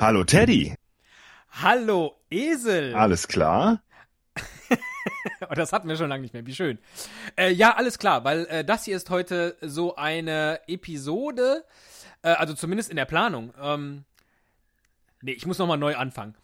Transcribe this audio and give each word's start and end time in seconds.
Hallo 0.00 0.22
Teddy. 0.22 0.74
Hallo 1.50 2.20
Esel. 2.30 2.94
Alles 2.94 3.26
klar? 3.26 3.82
oh, 5.50 5.54
das 5.54 5.72
hatten 5.72 5.88
wir 5.88 5.96
schon 5.96 6.08
lange 6.08 6.22
nicht 6.22 6.32
mehr. 6.34 6.46
Wie 6.46 6.54
schön. 6.54 6.78
Äh, 7.36 7.50
ja, 7.50 7.74
alles 7.74 7.98
klar, 7.98 8.22
weil 8.22 8.46
äh, 8.46 8.64
das 8.64 8.84
hier 8.84 8.96
ist 8.96 9.10
heute 9.10 9.56
so 9.60 9.96
eine 9.96 10.60
Episode, 10.68 11.64
äh, 12.22 12.28
also 12.28 12.54
zumindest 12.54 12.90
in 12.90 12.96
der 12.96 13.06
Planung. 13.06 13.52
Ähm, 13.60 14.04
nee, 15.20 15.32
ich 15.32 15.46
muss 15.46 15.58
nochmal 15.58 15.78
neu 15.78 15.96
anfangen. 15.96 16.36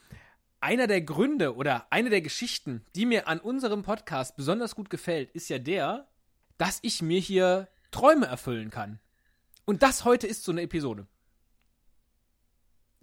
Einer 0.61 0.89
der 0.89 1.03
Gründe 1.03 1.55
oder 1.55 1.87
eine 1.91 2.11
der 2.11 2.23
Geschichten, 2.23 2.85
die 2.97 3.07
mir 3.07 3.29
an 3.29 3.39
unserem 3.39 3.83
Podcast 3.83 4.37
besonders 4.37 4.75
gut 4.75 4.91
gefällt, 4.91 5.31
ist 5.31 5.49
ja 5.49 5.61
der, 5.61 6.09
dass 6.59 6.81
ich 6.83 7.03
mir 7.03 7.21
hier 7.21 7.69
Träume 7.93 8.27
erfüllen 8.27 8.71
kann. 8.71 8.99
Und 9.65 9.85
das 9.85 10.05
heute 10.05 10.27
ist 10.27 10.43
so 10.43 10.51
eine 10.51 10.63
Episode. 10.63 11.07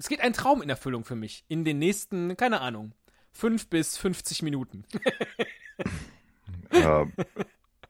Es 0.01 0.09
geht 0.09 0.21
ein 0.21 0.33
Traum 0.33 0.63
in 0.63 0.69
Erfüllung 0.69 1.05
für 1.05 1.15
mich 1.15 1.45
in 1.47 1.63
den 1.63 1.77
nächsten, 1.77 2.35
keine 2.35 2.61
Ahnung, 2.61 2.93
5 3.33 3.67
bis 3.67 3.97
50 3.97 4.41
Minuten. 4.41 4.83
äh, 6.71 7.05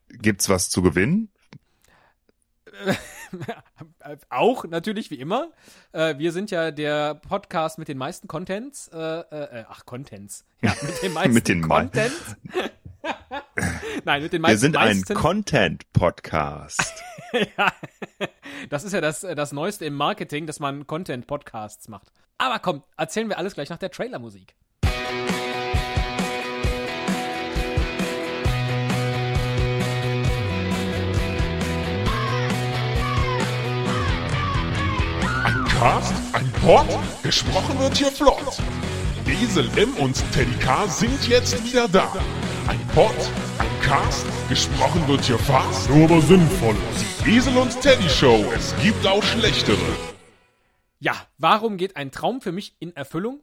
gibt's 0.09 0.49
was 0.49 0.69
zu 0.69 0.81
gewinnen? 0.81 1.29
auch 4.29 4.65
natürlich 4.65 5.09
wie 5.09 5.21
immer. 5.21 5.53
Äh, 5.93 6.17
wir 6.17 6.33
sind 6.33 6.51
ja 6.51 6.71
der 6.71 7.15
Podcast 7.15 7.77
mit 7.77 7.87
den 7.87 7.97
meisten 7.97 8.27
Contents. 8.27 8.89
Äh, 8.89 8.97
äh, 8.97 9.63
ach, 9.69 9.85
Contents. 9.85 10.43
Ja, 10.61 10.75
mit 10.81 11.01
den 11.01 11.13
meisten 11.13 11.33
mit 11.33 11.47
den 11.47 11.61
Contents. 11.61 12.35
Nein, 14.05 14.23
mit 14.23 14.33
den 14.33 14.41
meisten. 14.41 14.53
Wir 14.53 14.59
sind 14.59 14.77
ein 14.77 15.03
Content-Podcast. 15.03 17.03
ja, 17.57 17.71
das 18.69 18.83
ist 18.83 18.93
ja 18.93 19.01
das, 19.01 19.21
das 19.21 19.51
Neueste 19.51 19.85
im 19.85 19.95
Marketing, 19.95 20.47
dass 20.47 20.59
man 20.59 20.87
Content-Podcasts 20.87 21.87
macht. 21.87 22.11
Aber 22.37 22.59
komm, 22.59 22.83
erzählen 22.97 23.29
wir 23.29 23.37
alles 23.37 23.53
gleich 23.53 23.69
nach 23.69 23.77
der 23.77 23.91
Trailer-Musik. 23.91 24.55
Ein 35.43 35.65
Cast, 35.65 36.13
ein 36.33 36.51
Pod, 36.61 36.87
gesprochen 37.23 37.79
wird 37.79 37.97
hier 37.97 38.11
flott. 38.11 38.57
Esel 39.27 39.69
M 39.77 39.93
und 39.95 40.21
Teddy 40.33 40.53
K 40.59 40.87
sind 40.87 41.27
jetzt 41.27 41.63
wieder 41.63 41.87
da. 41.87 42.11
Ein 42.71 42.87
Pod, 42.95 43.13
ein 43.57 43.81
Cast, 43.81 44.25
gesprochen 44.47 45.05
wird 45.05 45.25
hier 45.25 45.37
fast, 45.37 45.89
nur 45.89 46.05
aber 46.05 46.21
sinnvoll. 46.21 46.77
Die 47.25 47.35
Esel 47.35 47.57
und 47.57 47.81
Teddy 47.81 48.07
Show, 48.07 48.45
es 48.55 48.73
gibt 48.81 49.05
auch 49.05 49.21
schlechtere. 49.21 49.75
Ja, 51.01 51.27
warum 51.37 51.75
geht 51.75 51.97
ein 51.97 52.11
Traum 52.11 52.39
für 52.39 52.53
mich 52.53 52.77
in 52.79 52.95
Erfüllung? 52.95 53.41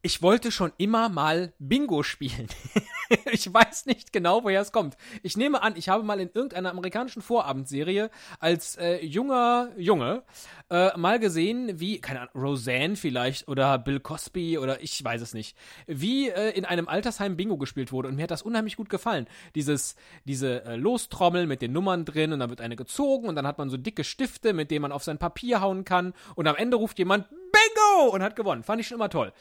Ich 0.00 0.22
wollte 0.22 0.50
schon 0.50 0.72
immer 0.78 1.10
mal 1.10 1.52
Bingo 1.58 2.02
spielen. 2.02 2.48
ich 3.30 3.52
weiß 3.52 3.86
nicht 3.86 4.12
genau, 4.12 4.44
woher 4.44 4.60
es 4.60 4.72
kommt. 4.72 4.96
Ich 5.22 5.36
nehme 5.36 5.62
an, 5.62 5.74
ich 5.76 5.88
habe 5.88 6.02
mal 6.02 6.20
in 6.20 6.30
irgendeiner 6.32 6.70
amerikanischen 6.70 7.22
Vorabendserie 7.22 8.10
als 8.40 8.76
äh, 8.76 9.04
junger 9.04 9.70
Junge 9.76 10.22
äh, 10.70 10.96
mal 10.96 11.18
gesehen, 11.18 11.78
wie, 11.80 12.00
keine 12.00 12.20
Ahnung, 12.20 12.34
Roseanne 12.34 12.96
vielleicht 12.96 13.48
oder 13.48 13.78
Bill 13.78 14.00
Cosby 14.00 14.58
oder 14.58 14.82
ich 14.82 15.02
weiß 15.02 15.22
es 15.22 15.34
nicht, 15.34 15.56
wie 15.86 16.28
äh, 16.28 16.50
in 16.50 16.64
einem 16.64 16.88
Altersheim 16.88 17.36
Bingo 17.36 17.56
gespielt 17.56 17.92
wurde. 17.92 18.08
Und 18.08 18.16
mir 18.16 18.24
hat 18.24 18.30
das 18.30 18.42
unheimlich 18.42 18.76
gut 18.76 18.88
gefallen. 18.88 19.26
Dieses, 19.54 19.96
diese 20.24 20.64
äh, 20.64 20.76
Lostrommel 20.76 21.46
mit 21.46 21.62
den 21.62 21.72
Nummern 21.72 22.04
drin 22.04 22.32
und 22.32 22.40
dann 22.40 22.50
wird 22.50 22.60
eine 22.60 22.76
gezogen 22.76 23.28
und 23.28 23.36
dann 23.36 23.46
hat 23.46 23.58
man 23.58 23.70
so 23.70 23.76
dicke 23.76 24.04
Stifte, 24.04 24.52
mit 24.52 24.70
denen 24.70 24.82
man 24.82 24.92
auf 24.92 25.04
sein 25.04 25.18
Papier 25.18 25.60
hauen 25.60 25.84
kann 25.84 26.14
und 26.34 26.46
am 26.48 26.56
Ende 26.56 26.76
ruft 26.76 26.98
jemand 26.98 27.28
Bingo 27.28 28.10
und 28.12 28.22
hat 28.22 28.36
gewonnen. 28.36 28.62
Fand 28.62 28.80
ich 28.80 28.88
schon 28.88 28.96
immer 28.96 29.10
toll. 29.10 29.32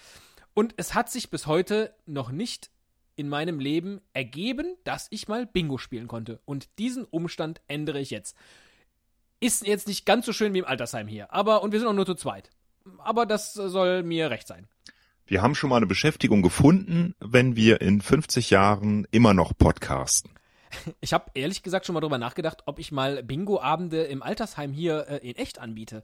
Und 0.53 0.73
es 0.77 0.93
hat 0.93 1.11
sich 1.11 1.29
bis 1.29 1.47
heute 1.47 1.93
noch 2.05 2.31
nicht 2.31 2.69
in 3.15 3.29
meinem 3.29 3.59
Leben 3.59 4.01
ergeben, 4.13 4.75
dass 4.83 5.07
ich 5.09 5.27
mal 5.27 5.45
Bingo 5.45 5.77
spielen 5.77 6.07
konnte. 6.07 6.39
Und 6.45 6.67
diesen 6.79 7.05
Umstand 7.05 7.61
ändere 7.67 7.99
ich 7.99 8.09
jetzt. 8.09 8.35
Ist 9.39 9.65
jetzt 9.65 9.87
nicht 9.87 10.05
ganz 10.05 10.25
so 10.25 10.33
schön 10.33 10.53
wie 10.53 10.59
im 10.59 10.65
Altersheim 10.65 11.07
hier, 11.07 11.31
aber 11.33 11.63
und 11.63 11.71
wir 11.71 11.79
sind 11.79 11.87
auch 11.87 11.93
nur 11.93 12.05
zu 12.05 12.15
zweit. 12.15 12.49
Aber 12.99 13.25
das 13.25 13.53
soll 13.53 14.03
mir 14.03 14.29
recht 14.29 14.47
sein. 14.47 14.67
Wir 15.27 15.41
haben 15.41 15.55
schon 15.55 15.71
mal 15.71 15.77
eine 15.77 15.87
Beschäftigung 15.87 16.43
gefunden, 16.43 17.15
wenn 17.19 17.55
wir 17.55 17.81
in 17.81 17.99
50 17.99 18.51
Jahren 18.51 19.07
immer 19.09 19.33
noch 19.33 19.57
podcasten. 19.57 20.31
Ich 20.99 21.13
habe 21.13 21.31
ehrlich 21.33 21.63
gesagt 21.63 21.85
schon 21.85 21.93
mal 21.93 22.01
drüber 22.01 22.17
nachgedacht, 22.17 22.63
ob 22.65 22.79
ich 22.79 22.91
mal 22.91 23.23
Bingo-Abende 23.23 24.03
im 24.03 24.21
Altersheim 24.21 24.73
hier 24.73 25.07
äh, 25.07 25.27
in 25.27 25.35
echt 25.35 25.59
anbiete. 25.59 26.01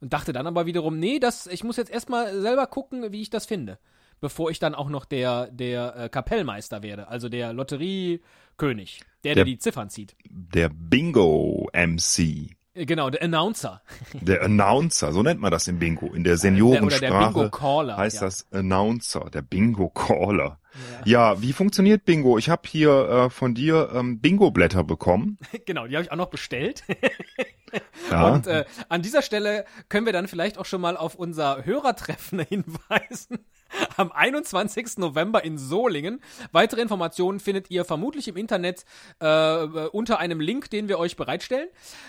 Und 0.00 0.12
dachte 0.12 0.32
dann 0.32 0.46
aber 0.46 0.66
wiederum, 0.66 0.98
nee, 0.98 1.18
das, 1.18 1.46
ich 1.46 1.64
muss 1.64 1.76
jetzt 1.76 1.90
erstmal 1.90 2.40
selber 2.40 2.66
gucken, 2.66 3.12
wie 3.12 3.22
ich 3.22 3.30
das 3.30 3.46
finde. 3.46 3.78
Bevor 4.20 4.50
ich 4.50 4.58
dann 4.58 4.74
auch 4.74 4.88
noch 4.88 5.04
der, 5.04 5.48
der 5.48 5.96
äh, 5.96 6.08
Kapellmeister 6.08 6.82
werde, 6.82 7.08
also 7.08 7.28
der 7.28 7.52
Lotteriekönig, 7.52 9.00
der, 9.24 9.34
der, 9.34 9.34
der 9.34 9.44
die 9.44 9.58
Ziffern 9.58 9.90
zieht. 9.90 10.16
Der 10.30 10.70
Bingo-MC. 10.70 12.56
Genau, 12.76 13.08
der 13.08 13.22
Announcer. 13.22 13.80
Der 14.20 14.42
Announcer, 14.42 15.10
so 15.12 15.22
nennt 15.22 15.40
man 15.40 15.50
das 15.50 15.66
im 15.66 15.78
Bingo. 15.78 16.12
In 16.12 16.24
der 16.24 16.36
Seniorensprache 16.36 17.00
der, 17.00 17.10
der 17.10 17.26
Bingo 17.26 17.48
Caller, 17.48 17.96
heißt 17.96 18.16
ja. 18.16 18.22
das 18.22 18.46
Announcer, 18.52 19.30
der 19.32 19.40
Bingo 19.40 19.88
Caller. 19.88 20.58
Ja. 21.06 21.32
ja, 21.32 21.42
wie 21.42 21.54
funktioniert 21.54 22.04
Bingo? 22.04 22.36
Ich 22.36 22.50
habe 22.50 22.62
hier 22.66 23.08
äh, 23.08 23.30
von 23.30 23.54
dir 23.54 23.90
ähm, 23.94 24.20
Bingo-Blätter 24.20 24.84
bekommen. 24.84 25.38
genau, 25.64 25.86
die 25.86 25.96
habe 25.96 26.04
ich 26.04 26.12
auch 26.12 26.16
noch 26.16 26.28
bestellt. 26.28 26.84
ja. 28.10 28.28
Und 28.28 28.46
äh, 28.46 28.64
an 28.88 29.02
dieser 29.02 29.22
Stelle 29.22 29.64
können 29.88 30.06
wir 30.06 30.12
dann 30.12 30.28
vielleicht 30.28 30.58
auch 30.58 30.66
schon 30.66 30.80
mal 30.80 30.96
auf 30.96 31.14
unser 31.14 31.64
Hörertreffen 31.64 32.40
hinweisen 32.48 33.38
am 33.96 34.12
21. 34.12 34.98
November 34.98 35.44
in 35.44 35.58
Solingen. 35.58 36.20
Weitere 36.52 36.80
Informationen 36.80 37.40
findet 37.40 37.70
ihr 37.70 37.84
vermutlich 37.84 38.28
im 38.28 38.36
Internet 38.36 38.84
äh, 39.20 39.64
unter 39.88 40.18
einem 40.18 40.40
Link, 40.40 40.70
den 40.70 40.88
wir 40.88 40.98
euch 40.98 41.16
bereitstellen. 41.16 41.68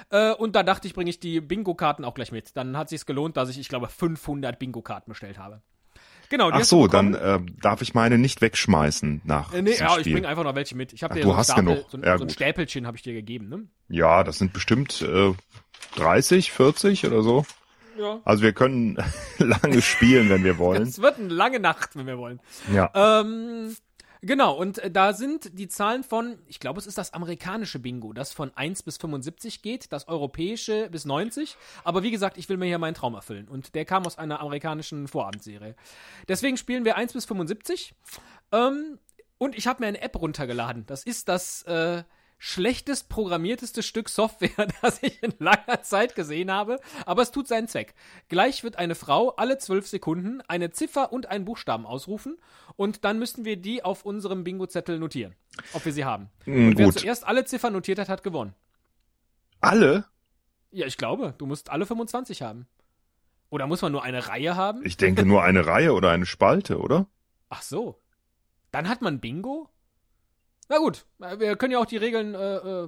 Äh, 0.10 0.34
und 0.34 0.56
da 0.56 0.64
dachte 0.64 0.88
ich, 0.88 0.94
bringe 0.94 1.10
ich 1.10 1.20
die 1.20 1.42
Bingo-Karten 1.42 2.06
auch 2.06 2.14
gleich 2.14 2.32
mit. 2.32 2.56
Dann 2.56 2.78
hat 2.78 2.90
sich's 2.90 3.06
gelohnt, 3.06 3.38
dass 3.38 3.50
ich, 3.50 3.60
ich 3.60 3.70
glaube, 3.70 3.88
500 3.88 4.58
Bingo-Karten 4.60 5.10
bestellt 5.10 5.38
habe. 5.38 5.62
Genau. 6.30 6.50
Ach 6.52 6.64
so, 6.64 6.88
dann 6.88 7.14
äh, 7.14 7.40
darf 7.62 7.82
ich 7.82 7.94
meine 7.94 8.18
nicht 8.18 8.42
wegschmeißen 8.42 9.22
nach. 9.24 9.54
Äh, 9.54 9.62
nee, 9.62 9.76
ja, 9.78 9.92
Spiel. 9.92 10.08
ich 10.08 10.14
bringe 10.14 10.28
einfach 10.28 10.44
noch 10.44 10.56
welche 10.56 10.76
mit. 10.76 10.94
Ich 10.94 11.04
habe 11.04 11.14
dir 11.14 11.22
du 11.22 11.30
so 11.30 11.38
hast 11.38 11.52
Stapel, 11.52 11.66
genug. 11.66 11.86
So, 11.90 11.98
ja, 12.00 12.18
so 12.18 12.24
ein 12.26 12.30
Stäpelchen 12.30 12.86
habe 12.86 12.98
ich 12.98 13.04
dir 13.04 13.14
gegeben, 13.14 13.50
ne? 13.50 13.64
Ja, 13.90 14.24
das 14.24 14.38
sind 14.38 14.54
bestimmt 14.54 15.02
äh, 15.02 15.34
30, 15.96 16.52
40 16.52 17.06
oder 17.06 17.22
so. 17.22 17.46
Ja. 17.98 18.20
Also 18.26 18.44
wir 18.44 18.54
können 18.54 18.98
lange 19.40 19.82
spielen, 19.82 20.30
wenn 20.30 20.44
wir 20.44 20.58
wollen. 20.58 20.84
Es 20.84 21.02
wird 21.02 21.20
eine 21.20 21.30
lange 21.30 21.60
Nacht, 21.60 21.96
wenn 21.96 22.06
wir 22.06 22.18
wollen. 22.18 22.40
Ja. 22.72 22.92
Ähm, 22.94 23.76
genau, 24.28 24.56
und 24.56 24.78
äh, 24.78 24.92
da 24.92 25.14
sind 25.14 25.58
die 25.58 25.68
Zahlen 25.68 26.04
von, 26.04 26.38
ich 26.46 26.60
glaube, 26.60 26.80
es 26.80 26.86
ist 26.86 26.98
das 26.98 27.14
amerikanische 27.14 27.80
Bingo, 27.80 28.14
das 28.14 28.34
von 28.34 28.56
1 28.56 28.84
bis 28.84 28.98
75 28.98 29.62
geht, 29.64 29.92
das 29.92 30.08
europäische 30.08 30.90
bis 30.92 31.06
90. 31.06 31.58
Aber 31.84 32.04
wie 32.04 32.12
gesagt, 32.12 32.38
ich 32.38 32.48
will 32.50 32.58
mir 32.58 32.66
hier 32.66 32.78
meinen 32.78 32.94
Traum 32.94 33.16
erfüllen. 33.16 33.48
Und 33.48 33.74
der 33.74 33.86
kam 33.86 34.06
aus 34.06 34.18
einer 34.18 34.40
amerikanischen 34.40 35.08
Vorabendserie. 35.08 35.76
Deswegen 36.28 36.58
spielen 36.58 36.86
wir 36.86 36.96
1 36.96 37.14
bis 37.14 37.26
75. 37.26 37.96
Ähm, 38.52 39.00
und 39.40 39.58
ich 39.58 39.68
habe 39.68 39.82
mir 39.82 39.88
eine 39.88 40.02
App 40.02 40.20
runtergeladen. 40.20 40.86
Das 40.86 41.04
ist 41.04 41.30
das 41.30 41.64
äh, 41.64 42.04
schlechtest 42.38 43.10
programmierteste 43.10 43.84
Stück 43.84 44.10
Software, 44.10 44.68
das 44.82 45.02
ich 45.02 45.22
in 45.24 45.34
langer 45.40 45.82
Zeit 45.82 46.16
gesehen 46.16 46.52
habe, 46.52 46.80
aber 47.06 47.22
es 47.22 47.32
tut 47.32 47.48
seinen 47.48 47.68
Zweck. 47.68 47.94
Gleich 48.30 48.64
wird 48.64 48.78
eine 48.78 48.96
Frau 48.96 49.30
alle 49.32 49.58
zwölf 49.58 49.88
Sekunden 49.88 50.42
eine 50.48 50.72
Ziffer 50.72 51.12
und 51.12 51.28
einen 51.28 51.46
Buchstaben 51.46 51.86
ausrufen 51.86 52.38
und 52.76 53.04
dann 53.06 53.20
müssten 53.20 53.46
wir 53.46 53.58
die 53.58 53.84
auf 53.84 54.06
unserem 54.06 54.44
Bingo-Zettel 54.44 55.00
notieren, 55.00 55.36
ob 55.74 55.86
wir 55.86 55.94
sie 55.94 56.06
haben. 56.06 56.30
Mm, 56.46 56.68
und 56.68 56.78
wer 56.78 56.92
zuerst 56.92 57.26
alle 57.26 57.46
Ziffern 57.46 57.74
notiert 57.74 58.00
hat, 58.00 58.10
hat 58.10 58.24
gewonnen. 58.24 58.54
Alle? 59.60 60.06
Ja, 60.72 60.86
ich 60.86 60.98
glaube, 60.98 61.34
du 61.38 61.46
musst 61.46 61.70
alle 61.70 61.86
25 61.86 62.42
haben. 62.42 62.68
Oder 63.50 63.66
muss 63.66 63.82
man 63.82 63.92
nur 63.92 64.04
eine 64.04 64.28
Reihe 64.28 64.56
haben? 64.56 64.86
Ich 64.86 64.98
denke 64.98 65.26
nur 65.26 65.44
eine 65.44 65.66
Reihe 65.66 65.94
oder 65.94 66.12
eine 66.12 66.26
Spalte, 66.26 66.80
oder? 66.80 67.08
Ach 67.50 67.62
so. 67.62 68.02
Dann 68.72 68.90
hat 68.90 69.02
man 69.02 69.20
Bingo? 69.20 69.70
Na 70.70 70.78
gut, 70.80 71.06
wir 71.20 71.56
können 71.56 71.72
ja 71.72 71.80
auch 71.80 71.86
die 71.86 71.98
Regeln 71.98 72.36
äh, 72.36 72.58
äh, 72.58 72.88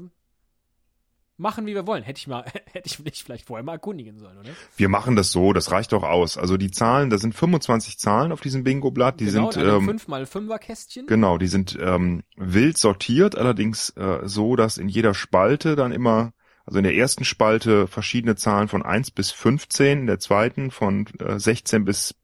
machen, 1.39 1.65
wie 1.65 1.73
wir 1.73 1.87
wollen. 1.87 2.03
Hätte 2.03 2.19
ich 2.19 2.27
mal, 2.27 2.43
hätte 2.71 2.87
ich 2.87 2.99
mich 2.99 3.23
vielleicht 3.23 3.47
vorher 3.47 3.63
mal 3.63 3.73
erkundigen 3.73 4.19
sollen, 4.19 4.37
oder? 4.37 4.49
Wir 4.75 4.89
machen 4.89 5.15
das 5.15 5.31
so, 5.31 5.53
das 5.53 5.71
reicht 5.71 5.93
doch 5.93 6.03
aus. 6.03 6.37
Also 6.37 6.57
die 6.57 6.71
Zahlen, 6.71 7.09
da 7.09 7.17
sind 7.17 7.33
25 7.33 7.97
Zahlen 7.97 8.31
auf 8.31 8.41
diesem 8.41 8.63
Bingo-Blatt. 8.63 9.19
Die 9.19 9.25
genau, 9.25 9.51
sind 9.51 9.65
ähm, 9.65 9.85
5 9.85 10.07
mal 10.07 10.23
5er 10.23 10.59
Kästchen. 10.59 11.07
Genau, 11.07 11.37
die 11.37 11.47
sind 11.47 11.77
ähm, 11.81 12.23
wild 12.35 12.77
sortiert, 12.77 13.37
allerdings 13.37 13.91
äh, 13.91 14.19
so, 14.23 14.55
dass 14.55 14.77
in 14.77 14.89
jeder 14.89 15.13
Spalte 15.13 15.75
dann 15.75 15.91
immer, 15.91 16.33
also 16.65 16.77
in 16.77 16.83
der 16.83 16.95
ersten 16.95 17.23
Spalte 17.23 17.87
verschiedene 17.87 18.35
Zahlen 18.35 18.67
von 18.67 18.83
1 18.83 19.11
bis 19.11 19.31
15, 19.31 20.01
in 20.01 20.07
der 20.07 20.19
zweiten 20.19 20.71
von 20.71 21.07
äh, 21.19 21.39
16 21.39 21.85
bis 21.85 22.15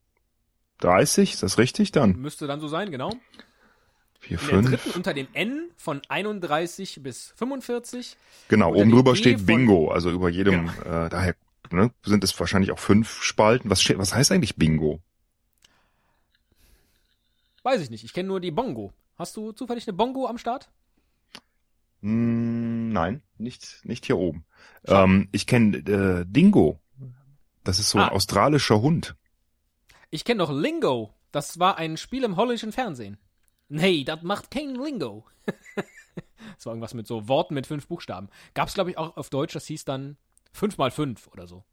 30, 0.80 1.34
ist 1.34 1.44
das 1.44 1.58
richtig 1.58 1.94
dann? 1.94 2.18
Müsste 2.18 2.48
dann 2.48 2.60
so 2.60 2.68
sein, 2.68 2.92
genau. 2.92 3.12
4, 4.27 4.50
In 4.50 4.62
der 4.62 4.72
dritten 4.72 4.92
unter 4.92 5.13
dem 5.13 5.27
N 5.33 5.69
von 5.77 6.01
31 6.10 7.01
bis 7.04 7.33
45. 7.36 8.18
Genau, 8.48 8.74
oben 8.74 8.92
drüber 8.92 9.13
B 9.13 9.18
steht 9.18 9.45
Bingo, 9.45 9.92
also 9.92 10.10
über 10.12 10.30
jedem, 10.30 10.69
äh, 10.86 11.10
daher 11.10 11.36
ne, 11.72 11.92
sind 12.04 12.24
es 12.24 12.38
wahrscheinlich 12.39 12.72
auch 12.72 12.80
fünf 12.80 13.22
Spalten. 13.24 13.69
Was, 13.69 13.88
was 13.98 14.13
heißt 14.13 14.31
eigentlich 14.31 14.56
Bingo? 14.56 15.00
Weiß 17.63 17.81
ich 17.81 17.89
nicht. 17.89 18.04
Ich 18.04 18.13
kenne 18.13 18.27
nur 18.27 18.39
die 18.39 18.51
Bongo. 18.51 18.94
Hast 19.18 19.36
du 19.38 19.51
zufällig 19.51 19.88
eine 19.88 19.98
Bongo 19.98 20.27
am 20.27 20.38
Start? 20.38 20.69
Hm, 22.01 22.92
nein, 22.92 23.22
nicht, 23.38 23.80
nicht 23.83 24.06
hier 24.06 24.18
oben. 24.18 24.45
Ähm, 24.86 25.30
ich 25.31 25.48
kenne 25.48 25.77
äh, 25.77 26.25
Dingo. 26.27 26.80
Das 27.63 27.80
ist 27.80 27.89
so 27.89 27.98
ein 27.98 28.06
Ah. 28.06 28.12
australischer 28.12 28.81
Hund. 28.81 29.16
Ich 30.12 30.24
kenne 30.24 30.38
noch 30.38 30.51
Lingo. 30.51 31.12
Das 31.31 31.57
war 31.57 31.77
ein 31.77 31.98
Spiel 31.98 32.24
im 32.24 32.36
holländischen 32.36 32.72
Fernsehen. 32.72 33.18
Nee, 33.68 34.04
das 34.04 34.22
macht 34.22 34.52
kein 34.52 34.76
Lingo. 34.76 35.26
das 35.46 36.66
war 36.66 36.74
irgendwas 36.74 36.94
mit 36.94 37.08
so 37.08 37.28
Worten 37.28 37.54
mit 37.54 37.68
fünf 37.68 37.88
Buchstaben. 37.88 38.30
Gab's, 38.54 38.74
glaube 38.74 38.92
ich, 38.92 38.98
auch 38.98 39.18
auf 39.18 39.30
Deutsch. 39.30 39.54
Das 39.54 39.66
hieß 39.66 39.86
dann 39.86 40.18
5 40.54 40.78
mal 40.78 40.92
5 40.92 41.28
oder 41.28 41.48
so. 41.48 41.64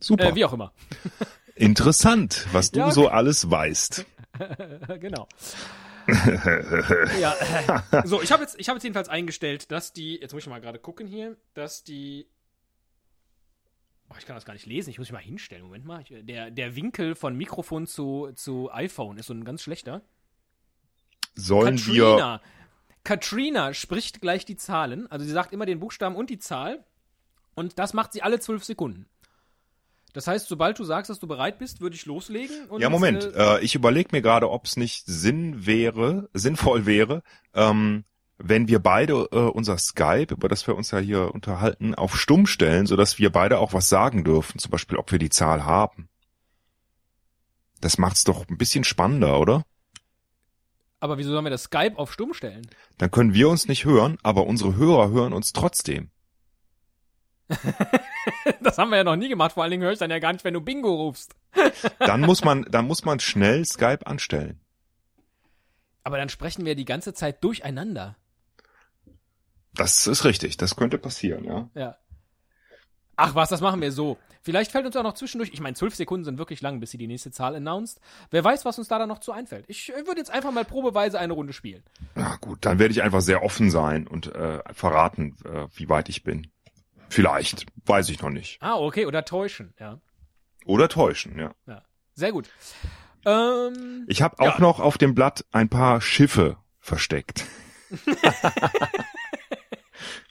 Super. 0.00 0.30
Äh, 0.30 0.34
wie 0.34 0.44
auch 0.44 0.52
immer. 0.52 0.72
Interessant, 1.54 2.46
was 2.52 2.70
du 2.70 2.80
Ja, 2.80 2.90
so 2.90 3.08
alles 3.08 3.50
weißt. 3.50 4.04
genau. 5.00 5.26
ja, 7.18 7.34
äh, 7.90 8.06
so, 8.06 8.22
ich 8.22 8.30
habe 8.30 8.42
jetzt, 8.42 8.60
ich 8.60 8.68
habe 8.68 8.76
jetzt 8.76 8.84
jedenfalls 8.84 9.08
eingestellt, 9.08 9.72
dass 9.72 9.92
die, 9.92 10.20
jetzt 10.20 10.34
muss 10.34 10.42
ich 10.42 10.48
mal 10.48 10.60
gerade 10.60 10.78
gucken 10.78 11.06
hier, 11.06 11.36
dass 11.54 11.82
die, 11.82 12.28
oh, 14.10 14.14
ich 14.18 14.26
kann 14.26 14.36
das 14.36 14.44
gar 14.44 14.52
nicht 14.52 14.66
lesen, 14.66 14.90
ich 14.90 14.98
muss 14.98 15.08
mich 15.08 15.14
mal 15.14 15.18
hinstellen, 15.18 15.64
Moment 15.64 15.86
mal, 15.86 16.02
ich, 16.02 16.12
der, 16.26 16.50
der 16.50 16.76
Winkel 16.76 17.14
von 17.14 17.34
Mikrofon 17.36 17.86
zu, 17.86 18.30
zu 18.34 18.70
iPhone 18.70 19.16
ist 19.16 19.26
so 19.26 19.34
ein 19.34 19.44
ganz 19.44 19.62
schlechter. 19.62 20.02
Sollen 21.36 21.78
wir, 21.86 22.04
Katrina, 22.04 22.40
Katrina 23.04 23.74
spricht 23.74 24.20
gleich 24.20 24.44
die 24.44 24.56
Zahlen, 24.56 25.10
also 25.10 25.24
sie 25.24 25.32
sagt 25.32 25.52
immer 25.52 25.66
den 25.66 25.78
Buchstaben 25.78 26.16
und 26.16 26.30
die 26.30 26.38
Zahl 26.38 26.84
und 27.54 27.78
das 27.78 27.94
macht 27.94 28.12
sie 28.12 28.22
alle 28.22 28.40
zwölf 28.40 28.64
Sekunden. 28.64 29.06
Das 30.12 30.26
heißt, 30.26 30.48
sobald 30.48 30.78
du 30.78 30.84
sagst, 30.84 31.10
dass 31.10 31.18
du 31.18 31.26
bereit 31.26 31.58
bist, 31.58 31.82
würde 31.82 31.94
ich 31.94 32.06
loslegen. 32.06 32.66
Und, 32.70 32.80
ja 32.80 32.88
Moment, 32.88 33.22
Äh, 33.34 33.58
äh, 33.58 33.60
ich 33.60 33.74
überlege 33.74 34.08
mir 34.12 34.22
gerade, 34.22 34.50
ob 34.50 34.64
es 34.64 34.78
nicht 34.78 35.04
Sinn 35.04 35.66
wäre, 35.66 36.30
sinnvoll 36.32 36.86
wäre, 36.86 37.22
ähm, 37.52 38.04
wenn 38.38 38.66
wir 38.66 38.78
beide 38.78 39.28
äh, 39.30 39.36
unser 39.36 39.76
Skype, 39.76 40.32
über 40.32 40.48
das 40.48 40.66
wir 40.66 40.74
uns 40.74 40.90
ja 40.90 40.98
hier 40.98 41.34
unterhalten, 41.34 41.94
auf 41.94 42.18
stumm 42.18 42.46
stellen, 42.46 42.86
sodass 42.86 43.18
wir 43.18 43.30
beide 43.30 43.58
auch 43.58 43.74
was 43.74 43.88
sagen 43.88 44.24
dürfen, 44.24 44.58
zum 44.58 44.70
Beispiel, 44.70 44.96
ob 44.96 45.12
wir 45.12 45.18
die 45.18 45.30
Zahl 45.30 45.64
haben. 45.64 46.08
Das 47.80 47.98
macht's 47.98 48.24
doch 48.24 48.48
ein 48.48 48.58
bisschen 48.58 48.84
spannender, 48.84 49.38
oder? 49.38 49.64
Aber 51.00 51.18
wieso 51.18 51.30
sollen 51.30 51.44
wir 51.44 51.50
das 51.50 51.64
Skype 51.64 51.96
auf 51.96 52.12
stumm 52.12 52.34
stellen? 52.34 52.66
Dann 52.98 53.10
können 53.10 53.34
wir 53.34 53.48
uns 53.48 53.68
nicht 53.68 53.84
hören, 53.84 54.18
aber 54.22 54.46
unsere 54.46 54.76
Hörer 54.76 55.10
hören 55.10 55.32
uns 55.32 55.52
trotzdem. 55.52 56.10
Das 58.60 58.78
haben 58.78 58.90
wir 58.90 58.96
ja 58.96 59.04
noch 59.04 59.14
nie 59.14 59.28
gemacht. 59.28 59.52
Vor 59.52 59.62
allen 59.62 59.70
Dingen 59.70 59.84
höre 59.84 59.92
ich 59.92 60.00
dann 60.00 60.10
ja 60.10 60.18
gar 60.18 60.32
nicht, 60.32 60.44
wenn 60.44 60.54
du 60.54 60.60
Bingo 60.60 60.92
rufst. 60.92 61.36
Dann 62.00 62.22
muss 62.22 62.42
man, 62.44 62.66
dann 62.68 62.86
muss 62.86 63.04
man 63.04 63.20
schnell 63.20 63.64
Skype 63.64 64.04
anstellen. 64.04 64.60
Aber 66.02 66.18
dann 66.18 66.28
sprechen 66.28 66.64
wir 66.64 66.74
die 66.74 66.84
ganze 66.84 67.14
Zeit 67.14 67.42
durcheinander. 67.42 68.16
Das 69.74 70.06
ist 70.06 70.24
richtig, 70.24 70.56
das 70.56 70.76
könnte 70.76 70.98
passieren, 70.98 71.44
ja. 71.44 71.70
Ja. 71.74 71.96
Ach 73.16 73.34
was, 73.34 73.48
das 73.48 73.60
machen 73.60 73.80
wir 73.80 73.92
so. 73.92 74.18
Vielleicht 74.42 74.70
fällt 74.72 74.86
uns 74.86 74.94
auch 74.96 75.02
noch 75.02 75.14
zwischendurch, 75.14 75.50
ich 75.52 75.60
meine, 75.60 75.74
zwölf 75.74 75.94
Sekunden 75.94 76.24
sind 76.24 76.38
wirklich 76.38 76.60
lang, 76.60 76.78
bis 76.80 76.90
sie 76.90 76.98
die 76.98 77.06
nächste 77.06 77.30
Zahl 77.32 77.56
announced. 77.56 78.00
Wer 78.30 78.44
weiß, 78.44 78.64
was 78.64 78.78
uns 78.78 78.88
da 78.88 78.98
dann 78.98 79.08
noch 79.08 79.18
zu 79.20 79.32
einfällt. 79.32 79.64
Ich 79.68 79.90
äh, 79.92 80.06
würde 80.06 80.18
jetzt 80.20 80.30
einfach 80.30 80.52
mal 80.52 80.64
probeweise 80.64 81.18
eine 81.18 81.32
Runde 81.32 81.52
spielen. 81.52 81.82
Na 82.14 82.36
gut, 82.40 82.58
dann 82.64 82.78
werde 82.78 82.92
ich 82.92 83.02
einfach 83.02 83.22
sehr 83.22 83.42
offen 83.42 83.70
sein 83.70 84.06
und 84.06 84.32
äh, 84.34 84.60
verraten, 84.72 85.34
äh, 85.44 85.66
wie 85.74 85.88
weit 85.88 86.08
ich 86.08 86.22
bin. 86.22 86.46
Vielleicht, 87.08 87.66
weiß 87.86 88.08
ich 88.10 88.20
noch 88.20 88.30
nicht. 88.30 88.58
Ah, 88.60 88.74
okay, 88.76 89.06
oder 89.06 89.24
täuschen, 89.24 89.72
ja. 89.80 89.98
Oder 90.64 90.88
täuschen, 90.88 91.38
ja. 91.38 91.52
ja. 91.66 91.82
Sehr 92.14 92.32
gut. 92.32 92.48
Ähm, 93.24 94.04
Ich 94.08 94.22
habe 94.22 94.38
auch 94.40 94.56
Ja. 94.56 94.60
noch 94.60 94.78
auf 94.80 94.98
dem 94.98 95.14
Blatt 95.14 95.44
ein 95.52 95.68
paar 95.68 96.00
Schiffe 96.00 96.56
versteckt. 96.80 97.44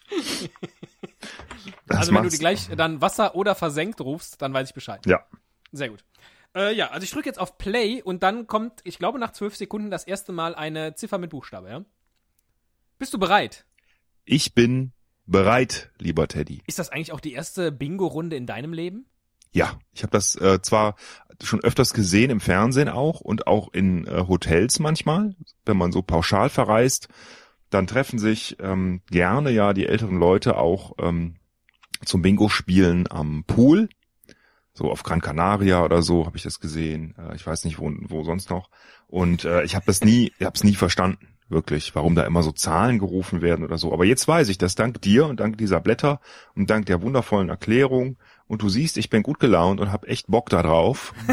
Also 2.09 2.15
wenn 2.15 2.23
du 2.23 2.29
die 2.29 2.37
gleich 2.37 2.69
dann 2.75 3.01
Wasser 3.01 3.35
oder 3.35 3.55
versenkt 3.55 4.01
rufst, 4.01 4.41
dann 4.41 4.53
weiß 4.53 4.69
ich 4.69 4.73
Bescheid. 4.73 5.05
Ja, 5.05 5.25
Sehr 5.71 5.89
gut. 5.89 6.03
Äh, 6.55 6.73
ja, 6.75 6.89
also 6.91 7.03
ich 7.03 7.11
drücke 7.11 7.27
jetzt 7.27 7.39
auf 7.39 7.57
Play 7.57 8.01
und 8.01 8.23
dann 8.23 8.47
kommt, 8.47 8.79
ich 8.83 8.97
glaube, 8.97 9.19
nach 9.19 9.31
zwölf 9.31 9.55
Sekunden 9.55 9.91
das 9.91 10.05
erste 10.05 10.31
Mal 10.31 10.55
eine 10.55 10.95
Ziffer 10.95 11.17
mit 11.17 11.31
Buchstabe, 11.31 11.69
ja? 11.69 11.85
Bist 12.97 13.13
du 13.13 13.19
bereit? 13.19 13.65
ich 14.25 14.53
bin 14.53 14.91
bereit, 15.25 15.91
lieber 15.99 16.27
Teddy. 16.27 16.61
Ist 16.67 16.79
das 16.79 16.89
eigentlich 16.89 17.11
auch 17.11 17.19
die 17.19 17.33
erste 17.33 17.71
Bingo-Runde 17.71 18.35
in 18.35 18.45
deinem 18.45 18.73
Leben? 18.73 19.05
Ja, 19.51 19.79
ich 19.93 20.03
habe 20.03 20.11
das 20.11 20.35
äh, 20.35 20.61
zwar 20.61 20.95
schon 21.41 21.61
öfters 21.61 21.93
gesehen 21.93 22.29
im 22.29 22.41
Fernsehen 22.41 22.89
auch 22.89 23.21
und 23.21 23.47
auch 23.47 23.73
in 23.73 24.05
äh, 24.05 24.25
Hotels 24.27 24.79
manchmal, 24.79 25.35
wenn 25.65 25.77
man 25.77 25.91
so 25.91 26.01
pauschal 26.01 26.49
verreist, 26.49 27.07
dann 27.69 27.87
treffen 27.87 28.19
sich 28.19 28.57
ähm, 28.59 29.01
gerne 29.09 29.51
ja 29.51 29.73
die 29.73 29.87
älteren 29.87 30.19
Leute 30.19 30.57
auch 30.57 30.93
ähm, 30.99 31.37
zum 32.03 32.21
Bingo-Spielen 32.21 33.09
am 33.11 33.43
Pool. 33.45 33.89
So 34.73 34.91
auf 34.91 35.03
Gran 35.03 35.21
Canaria 35.21 35.83
oder 35.83 36.01
so 36.01 36.25
habe 36.25 36.35
ich 36.35 36.43
das 36.43 36.59
gesehen. 36.59 37.15
Äh, 37.17 37.35
ich 37.35 37.45
weiß 37.45 37.63
nicht, 37.65 37.79
wo, 37.79 37.91
wo 38.07 38.23
sonst 38.23 38.49
noch. 38.49 38.69
Und 39.07 39.45
äh, 39.45 39.63
ich 39.63 39.75
habe 39.75 39.85
das 39.85 40.03
nie, 40.03 40.33
ich 40.37 40.45
habe 40.45 40.55
es 40.55 40.63
nie 40.63 40.75
verstanden, 40.75 41.27
wirklich, 41.47 41.95
warum 41.95 42.15
da 42.15 42.23
immer 42.23 42.43
so 42.43 42.51
Zahlen 42.51 42.99
gerufen 42.99 43.41
werden 43.41 43.63
oder 43.63 43.77
so. 43.77 43.93
Aber 43.93 44.05
jetzt 44.05 44.27
weiß 44.27 44.49
ich 44.49 44.57
das 44.57 44.75
dank 44.75 45.01
dir 45.01 45.27
und 45.27 45.39
dank 45.39 45.57
dieser 45.57 45.79
Blätter 45.79 46.19
und 46.55 46.69
dank 46.69 46.87
der 46.87 47.01
wundervollen 47.01 47.49
Erklärung. 47.49 48.17
Und 48.47 48.61
du 48.61 48.69
siehst, 48.69 48.97
ich 48.97 49.09
bin 49.09 49.23
gut 49.23 49.39
gelaunt 49.39 49.79
und 49.79 49.91
habe 49.91 50.07
echt 50.07 50.27
Bock 50.27 50.49
da 50.49 50.61
drauf. 50.61 51.13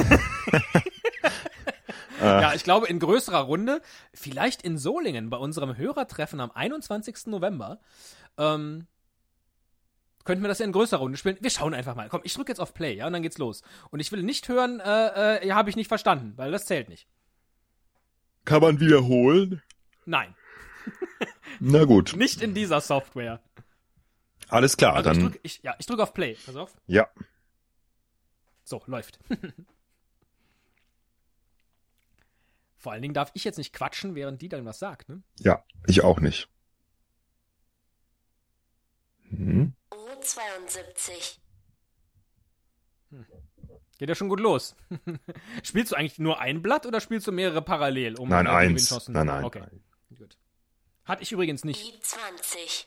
Ja, 2.23 2.55
ich 2.55 2.62
glaube 2.62 2.87
in 2.87 3.00
größerer 3.00 3.41
Runde, 3.41 3.82
vielleicht 4.15 4.62
in 4.62 4.79
Solingen 4.79 5.29
bei 5.29 5.37
unserem 5.37 5.76
Hörertreffen 5.76 6.41
am 6.41 6.53
21. 6.53 7.26
November, 7.26 7.81
ähm, 8.38 8.87
könnten 10.24 10.42
wir 10.42 10.48
das 10.48 10.58
ja 10.58 10.64
in 10.66 10.72
größerer 10.72 11.00
Runde 11.00 11.16
spielen. 11.19 11.36
Wir 11.40 11.50
schauen 11.50 11.74
einfach 11.74 11.94
mal. 11.94 12.08
Komm, 12.08 12.20
ich 12.24 12.34
drücke 12.34 12.50
jetzt 12.52 12.60
auf 12.60 12.74
Play, 12.74 12.94
ja, 12.94 13.06
und 13.06 13.12
dann 13.12 13.22
geht's 13.22 13.38
los. 13.38 13.62
Und 13.90 14.00
ich 14.00 14.10
will 14.12 14.22
nicht 14.22 14.48
hören, 14.48 14.80
äh, 14.80 15.38
äh, 15.38 15.46
ja, 15.46 15.54
habe 15.56 15.70
ich 15.70 15.76
nicht 15.76 15.88
verstanden, 15.88 16.32
weil 16.36 16.50
das 16.50 16.66
zählt 16.66 16.88
nicht. 16.88 17.06
Kann 18.44 18.60
man 18.62 18.80
wiederholen? 18.80 19.62
Nein, 20.04 20.34
Na 21.60 21.84
gut, 21.84 22.14
nicht 22.16 22.42
in 22.42 22.54
dieser 22.54 22.80
Software. 22.80 23.40
alles 24.48 24.76
klar, 24.76 24.94
Also 24.96 25.10
ich 25.10 25.16
dann 25.16 25.24
drücke 25.26 25.40
ich, 25.44 25.62
ja, 25.62 25.76
ich 25.78 25.86
drück 25.86 26.00
auf 26.00 26.12
Play. 26.12 26.36
Pass 26.44 26.56
auf. 26.56 26.76
ja. 26.86 27.08
So, 28.64 28.80
läuft. 28.86 29.19
Vor 32.76 32.93
allen 32.93 33.02
Dingen 33.02 33.14
darf 33.14 33.31
ich 33.34 33.44
jetzt 33.44 33.58
nicht 33.58 33.72
quatschen, 33.72 34.14
während 34.14 34.43
die 34.43 34.48
dann 34.48 34.64
was 34.64 34.79
sagt, 34.79 35.08
ne? 35.08 35.22
Ja, 35.38 35.64
ich 35.86 36.02
auch 36.02 36.20
nicht. 36.20 36.48
Hm. 39.32 39.72
O72. 39.91 41.39
Geht 43.98 44.08
ja 44.08 44.15
schon 44.15 44.29
gut 44.29 44.41
los. 44.41 44.77
spielst 45.62 45.93
du 45.93 45.96
eigentlich 45.96 46.19
nur 46.19 46.41
ein 46.41 46.62
Blatt 46.62 46.86
oder 46.86 47.01
spielst 47.01 47.27
du 47.27 47.32
mehrere 47.32 47.62
parallel? 47.62 48.19
Um 48.19 48.29
Nein, 48.29 48.46
äh, 48.46 48.51
eins. 48.51 49.08
Nein, 49.08 49.27
nein. 49.27 49.44
Okay, 49.44 49.62
gut. 50.17 50.36
Hatte 51.05 51.22
ich 51.22 51.32
übrigens 51.32 51.65
nicht. 51.65 51.81
I20. 51.81 52.86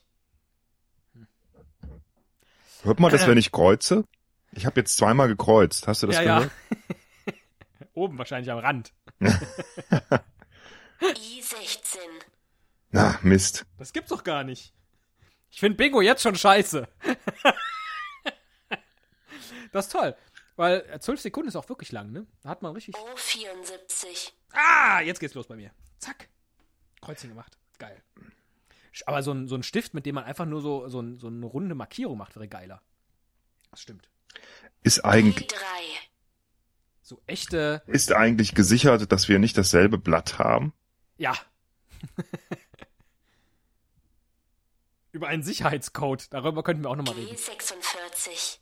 Hört 2.83 2.99
man 2.99 3.11
das, 3.11 3.27
wenn 3.27 3.37
ich 3.37 3.51
kreuze? 3.51 4.05
Ich 4.51 4.65
habe 4.65 4.79
jetzt 4.79 4.95
zweimal 4.95 5.27
gekreuzt. 5.27 5.87
Hast 5.87 6.03
du 6.03 6.07
das 6.07 6.17
ja, 6.17 6.23
gehört? 6.23 6.51
ja. 6.69 7.33
Oben 7.93 8.17
wahrscheinlich 8.17 8.51
am 8.51 8.59
Rand. 8.59 8.93
I16. 11.01 11.97
Na, 12.91 13.19
Mist. 13.23 13.65
Das 13.77 13.93
gibt's 13.93 14.09
doch 14.09 14.23
gar 14.23 14.43
nicht. 14.43 14.73
Ich 15.55 15.61
finde 15.61 15.77
Bingo 15.77 16.01
jetzt 16.01 16.21
schon 16.21 16.35
scheiße. 16.35 16.85
das 19.71 19.85
ist 19.85 19.91
toll. 19.93 20.13
Weil 20.57 20.85
äh, 20.91 20.99
zwölf 20.99 21.21
Sekunden 21.21 21.47
ist 21.47 21.55
auch 21.55 21.69
wirklich 21.69 21.93
lang, 21.93 22.11
ne? 22.11 22.27
Da 22.41 22.49
hat 22.49 22.61
man 22.61 22.73
richtig. 22.73 22.93
O74. 22.93 24.33
Ah, 24.51 24.99
jetzt 24.99 25.21
geht's 25.21 25.33
los 25.33 25.47
bei 25.47 25.55
mir. 25.55 25.71
Zack. 25.97 26.27
Kreuzchen 26.99 27.29
gemacht. 27.29 27.57
Geil. 27.79 28.03
Aber 29.05 29.23
so 29.23 29.31
ein, 29.31 29.47
so 29.47 29.55
ein 29.55 29.63
Stift, 29.63 29.93
mit 29.93 30.05
dem 30.05 30.15
man 30.15 30.25
einfach 30.25 30.45
nur 30.45 30.59
so, 30.59 30.89
so, 30.89 30.99
ein, 30.99 31.15
so 31.19 31.27
eine 31.27 31.45
runde 31.45 31.73
Markierung 31.73 32.17
macht, 32.17 32.35
wäre 32.35 32.49
geiler. 32.49 32.81
Das 33.71 33.79
stimmt. 33.79 34.09
Ist 34.83 35.05
eigentlich, 35.05 35.47
I3. 35.47 35.57
So 37.01 37.21
echte. 37.27 37.81
ist 37.87 38.11
eigentlich 38.11 38.55
gesichert, 38.55 39.09
dass 39.09 39.29
wir 39.29 39.39
nicht 39.39 39.57
dasselbe 39.57 39.97
Blatt 39.97 40.37
haben? 40.37 40.73
Ja. 41.17 41.33
Über 45.15 45.29
einen 45.29 45.43
Sicherheitscode. 45.43 46.33
Darüber 46.33 46.61
könnten 46.61 46.83
wir 46.83 46.89
auch 46.89 46.97
nochmal 46.97 47.13
reden. 47.15 47.37
G46. 47.37 48.57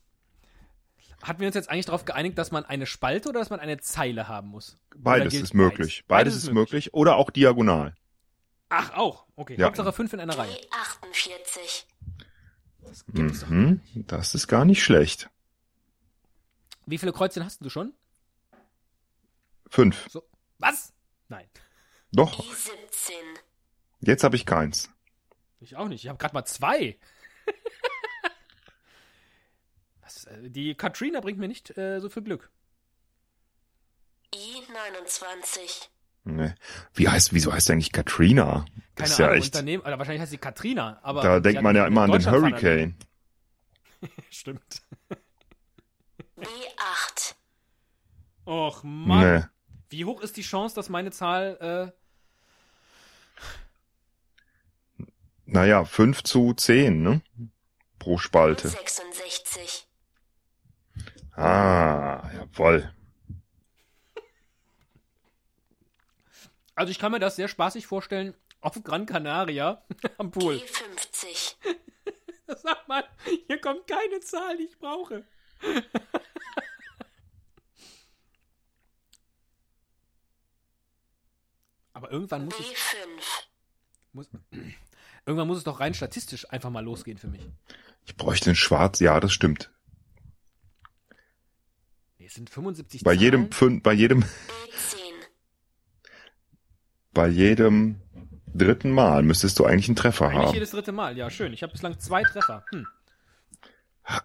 Hatten 1.24 1.40
wir 1.40 1.48
uns 1.48 1.56
jetzt 1.56 1.68
eigentlich 1.68 1.88
darauf 1.88 2.06
geeinigt, 2.06 2.38
dass 2.38 2.52
man 2.52 2.64
eine 2.64 2.86
Spalte 2.86 3.30
oder 3.30 3.40
dass 3.40 3.50
man 3.50 3.60
eine 3.60 3.80
Zeile 3.80 4.28
haben 4.28 4.50
muss? 4.50 4.78
Beides 4.96 5.34
ist 5.34 5.56
möglich. 5.56 6.04
Beides, 6.08 6.36
ist 6.36 6.54
möglich. 6.54 6.94
Oder 6.94 7.16
auch 7.16 7.32
diagonal. 7.32 7.96
Ach, 8.70 8.94
auch. 8.94 9.26
Okay. 9.36 9.56
Ja. 9.58 9.66
Hauptsache 9.66 9.92
fünf 9.94 10.14
in 10.14 10.20
einer 10.20 10.38
Reihe. 10.38 10.54
E48. 10.54 11.86
Das 12.82 13.04
gibt's 13.08 13.40
doch. 13.40 13.50
Mhm. 13.50 13.82
Das 13.96 14.36
ist 14.36 14.48
gar 14.48 14.64
nicht 14.64 14.84
schlecht. 14.84 15.32
Wie 16.86 17.00
viele 17.00 17.14
Kreuzchen 17.14 17.44
hast 17.44 17.66
du 17.66 17.72
schon? 17.72 17.94
Fünf. 19.72 20.06
So. 20.08 20.22
Was? 20.60 20.94
Nein. 21.30 21.48
Doch, 22.12 22.40
I17. 22.40 23.14
jetzt 24.02 24.24
habe 24.24 24.36
ich 24.36 24.46
keins. 24.46 24.93
Ich 25.64 25.78
auch 25.78 25.88
nicht. 25.88 26.04
Ich 26.04 26.10
habe 26.10 26.18
gerade 26.18 26.34
mal 26.34 26.46
zwei. 26.46 26.98
Was, 30.02 30.26
äh, 30.26 30.50
die 30.50 30.76
Katrina 30.76 31.22
bringt 31.22 31.40
mir 31.40 31.48
nicht 31.48 31.78
äh, 31.78 32.00
so 32.00 32.10
viel 32.10 32.24
Glück. 32.24 32.52
I29. 34.34 35.88
Nee. 36.26 36.54
Wie 36.94 37.08
heißt, 37.08 37.34
wieso 37.34 37.54
heißt 37.54 37.72
eigentlich 37.72 37.92
Katrina? 37.92 38.66
Das 38.96 38.96
Keine 38.96 39.10
ist 39.10 39.20
ja 39.20 39.26
Ahnung, 39.26 39.38
echt. 39.38 39.56
Unternehmen, 39.56 39.84
oder 39.84 39.98
wahrscheinlich 39.98 40.22
heißt 40.22 40.32
sie 40.32 40.38
Katrina, 40.38 41.00
aber. 41.02 41.22
Da 41.22 41.40
denkt 41.40 41.62
man 41.62 41.76
ja 41.76 41.88
immer 41.88 42.04
an 42.04 42.12
den 42.12 42.30
Hurricane. 42.30 42.96
Stimmt. 44.30 44.82
B8. 46.38 47.36
Och 48.46 48.84
Mann. 48.84 49.36
Nee. 49.36 49.44
Wie 49.90 50.06
hoch 50.06 50.22
ist 50.22 50.36
die 50.36 50.42
Chance, 50.42 50.76
dass 50.76 50.90
meine 50.90 51.12
Zahl, 51.12 51.94
äh, 51.94 52.03
Naja, 55.54 55.86
5 55.86 56.24
zu 56.24 56.54
10, 56.56 57.04
ne? 57.04 57.22
Pro 58.00 58.18
Spalte. 58.18 58.70
66. 58.70 59.88
Ah, 61.36 62.28
jawoll. 62.34 62.92
also 66.74 66.90
ich 66.90 66.98
kann 66.98 67.12
mir 67.12 67.20
das 67.20 67.36
sehr 67.36 67.48
spaßig 67.48 67.86
vorstellen, 67.86 68.34
auf 68.62 68.82
Gran 68.84 69.06
Canaria 69.06 69.86
am 70.18 70.32
Pool. 70.32 70.56
E50. 70.56 71.54
Sag 72.64 72.88
mal, 72.88 73.08
hier 73.46 73.62
kommt 73.62 73.86
keine 73.86 74.22
Zahl, 74.22 74.58
die 74.58 74.64
ich 74.64 74.80
brauche. 74.80 75.24
Aber 81.94 82.12
irgendwann 82.12 82.46
muss 82.46 82.60
es, 82.60 82.66
B5. 82.66 82.74
muss, 84.14 84.30
irgendwann 85.26 85.48
muss 85.48 85.58
es 85.60 85.64
doch 85.64 85.80
rein 85.80 85.94
statistisch 85.94 86.50
einfach 86.52 86.70
mal 86.70 86.84
losgehen 86.84 87.18
für 87.18 87.28
mich. 87.28 87.50
Ich 88.06 88.16
bräuchte 88.18 88.50
ein 88.52 88.56
Schwarz, 88.56 89.00
ja, 89.00 89.20
das 89.20 89.32
stimmt. 89.34 89.72
Nee, 92.18 92.26
es 92.26 92.34
sind 92.34 92.50
75 92.50 93.04
Bei 93.04 93.12
Zahlen. 93.12 93.22
jedem 93.22 93.52
Pfund, 93.52 93.84
bei 93.84 93.94
jedem, 93.94 94.22
B10. 94.24 94.26
bei 97.14 97.28
jedem 97.28 98.02
dritten 98.54 98.92
Mal 98.92 99.24
müsstest 99.24 99.60
du 99.60 99.66
eigentlich 99.66 99.88
einen 99.88 99.96
Treffer 99.96 100.28
Eigentlich 100.28 100.46
haben. 100.48 100.54
jedes 100.54 100.72
dritte 100.72 100.92
Mal. 100.92 101.18
Ja, 101.18 101.30
schön. 101.30 101.54
Ich 101.54 101.64
habe 101.64 101.72
bislang 101.74 102.00
zwei 102.00 102.24
Treffer. 102.24 102.66
Hm. 102.72 102.88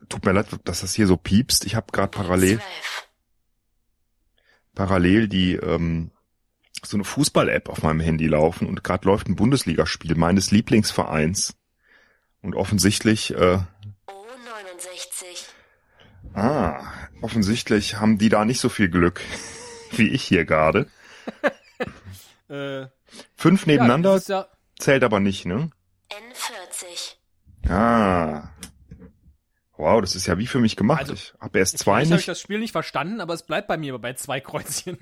Tut 0.09 0.25
mir 0.25 0.33
leid, 0.33 0.49
dass 0.65 0.81
das 0.81 0.95
hier 0.95 1.07
so 1.07 1.17
piepst. 1.17 1.65
Ich 1.65 1.77
habe 1.77 1.93
gerade 1.93 2.11
parallel, 2.11 2.57
12. 2.59 3.09
parallel 4.75 5.29
die 5.29 5.55
ähm, 5.55 6.11
so 6.85 6.97
eine 6.97 7.05
Fußball-App 7.05 7.69
auf 7.69 7.83
meinem 7.83 8.01
Handy 8.01 8.27
laufen 8.27 8.67
und 8.67 8.85
gerade 8.85 9.07
läuft 9.07 9.29
ein 9.29 9.37
Bundesligaspiel 9.37 10.15
meines 10.15 10.51
Lieblingsvereins. 10.51 11.55
Und 12.41 12.55
offensichtlich, 12.55 13.35
äh, 13.35 13.59
O69. 14.07 15.45
ah, 16.35 16.81
offensichtlich 17.21 17.97
haben 17.99 18.19
die 18.19 18.29
da 18.29 18.45
nicht 18.45 18.61
so 18.61 18.69
viel 18.69 18.89
Glück 18.89 19.21
wie 19.93 20.09
ich 20.09 20.23
hier 20.25 20.45
gerade. 20.45 20.87
Äh, 22.51 22.87
Fünf 23.37 23.67
ja, 23.67 23.73
nebeneinander 23.73 24.17
ist 24.17 24.31
ja, 24.31 24.49
zählt 24.79 25.05
aber 25.05 25.21
nicht, 25.21 25.45
ne? 25.45 25.69
N40. 26.11 27.17
Ah. 27.71 28.49
Wow, 29.77 30.01
das 30.01 30.17
ist 30.17 30.27
ja 30.27 30.39
wie 30.39 30.47
für 30.47 30.59
mich 30.59 30.75
gemacht. 30.75 31.01
Also, 31.01 31.13
ich 31.13 31.35
habe 31.39 31.59
erst 31.59 31.77
zwei 31.77 31.97
Vielleicht 32.01 32.11
habe 32.13 32.21
ich 32.21 32.27
nicht. 32.27 32.29
das 32.29 32.41
Spiel 32.41 32.59
nicht 32.59 32.73
verstanden, 32.73 33.21
aber 33.21 33.35
es 33.35 33.45
bleibt 33.45 33.69
bei 33.69 33.77
mir 33.77 33.99
bei 33.99 34.15
zwei 34.15 34.41
Kreuzchen. 34.41 34.97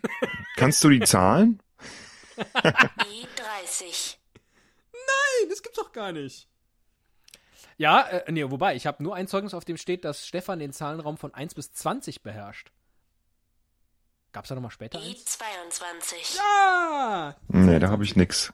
Kannst 0.57 0.83
du 0.83 0.89
die 0.91 0.99
Zahlen? 1.05 1.63
I30. 2.39 4.17
Nein, 4.93 5.49
das 5.49 5.63
gibt's 5.63 5.79
doch 5.79 5.93
gar 5.93 6.13
nicht. 6.13 6.49
Ja, 7.79 8.03
äh, 8.09 8.33
nee, 8.33 8.51
wobei, 8.51 8.75
ich 8.75 8.87
habe 8.87 9.03
nur 9.03 9.15
ein 9.15 9.29
Zeugnis, 9.29 9.55
auf 9.55 9.65
dem 9.65 9.77
steht, 9.77 10.05
dass 10.05 10.27
Stefan 10.27 10.59
den 10.59 10.73
Zahlenraum 10.73 11.19
von 11.19 11.35
1 11.35 11.55
bis 11.55 11.73
20 11.73 12.23
beherrscht. 12.23 12.73
Gab's 14.33 14.49
da 14.49 14.55
nochmal 14.55 14.71
später 14.71 14.99
eins? 14.99 15.39
I22. 15.39 16.37
Ja! 16.37 17.37
Nee, 17.49 17.79
da 17.79 17.89
habe 17.89 18.05
ich 18.05 18.17
nix. 18.17 18.53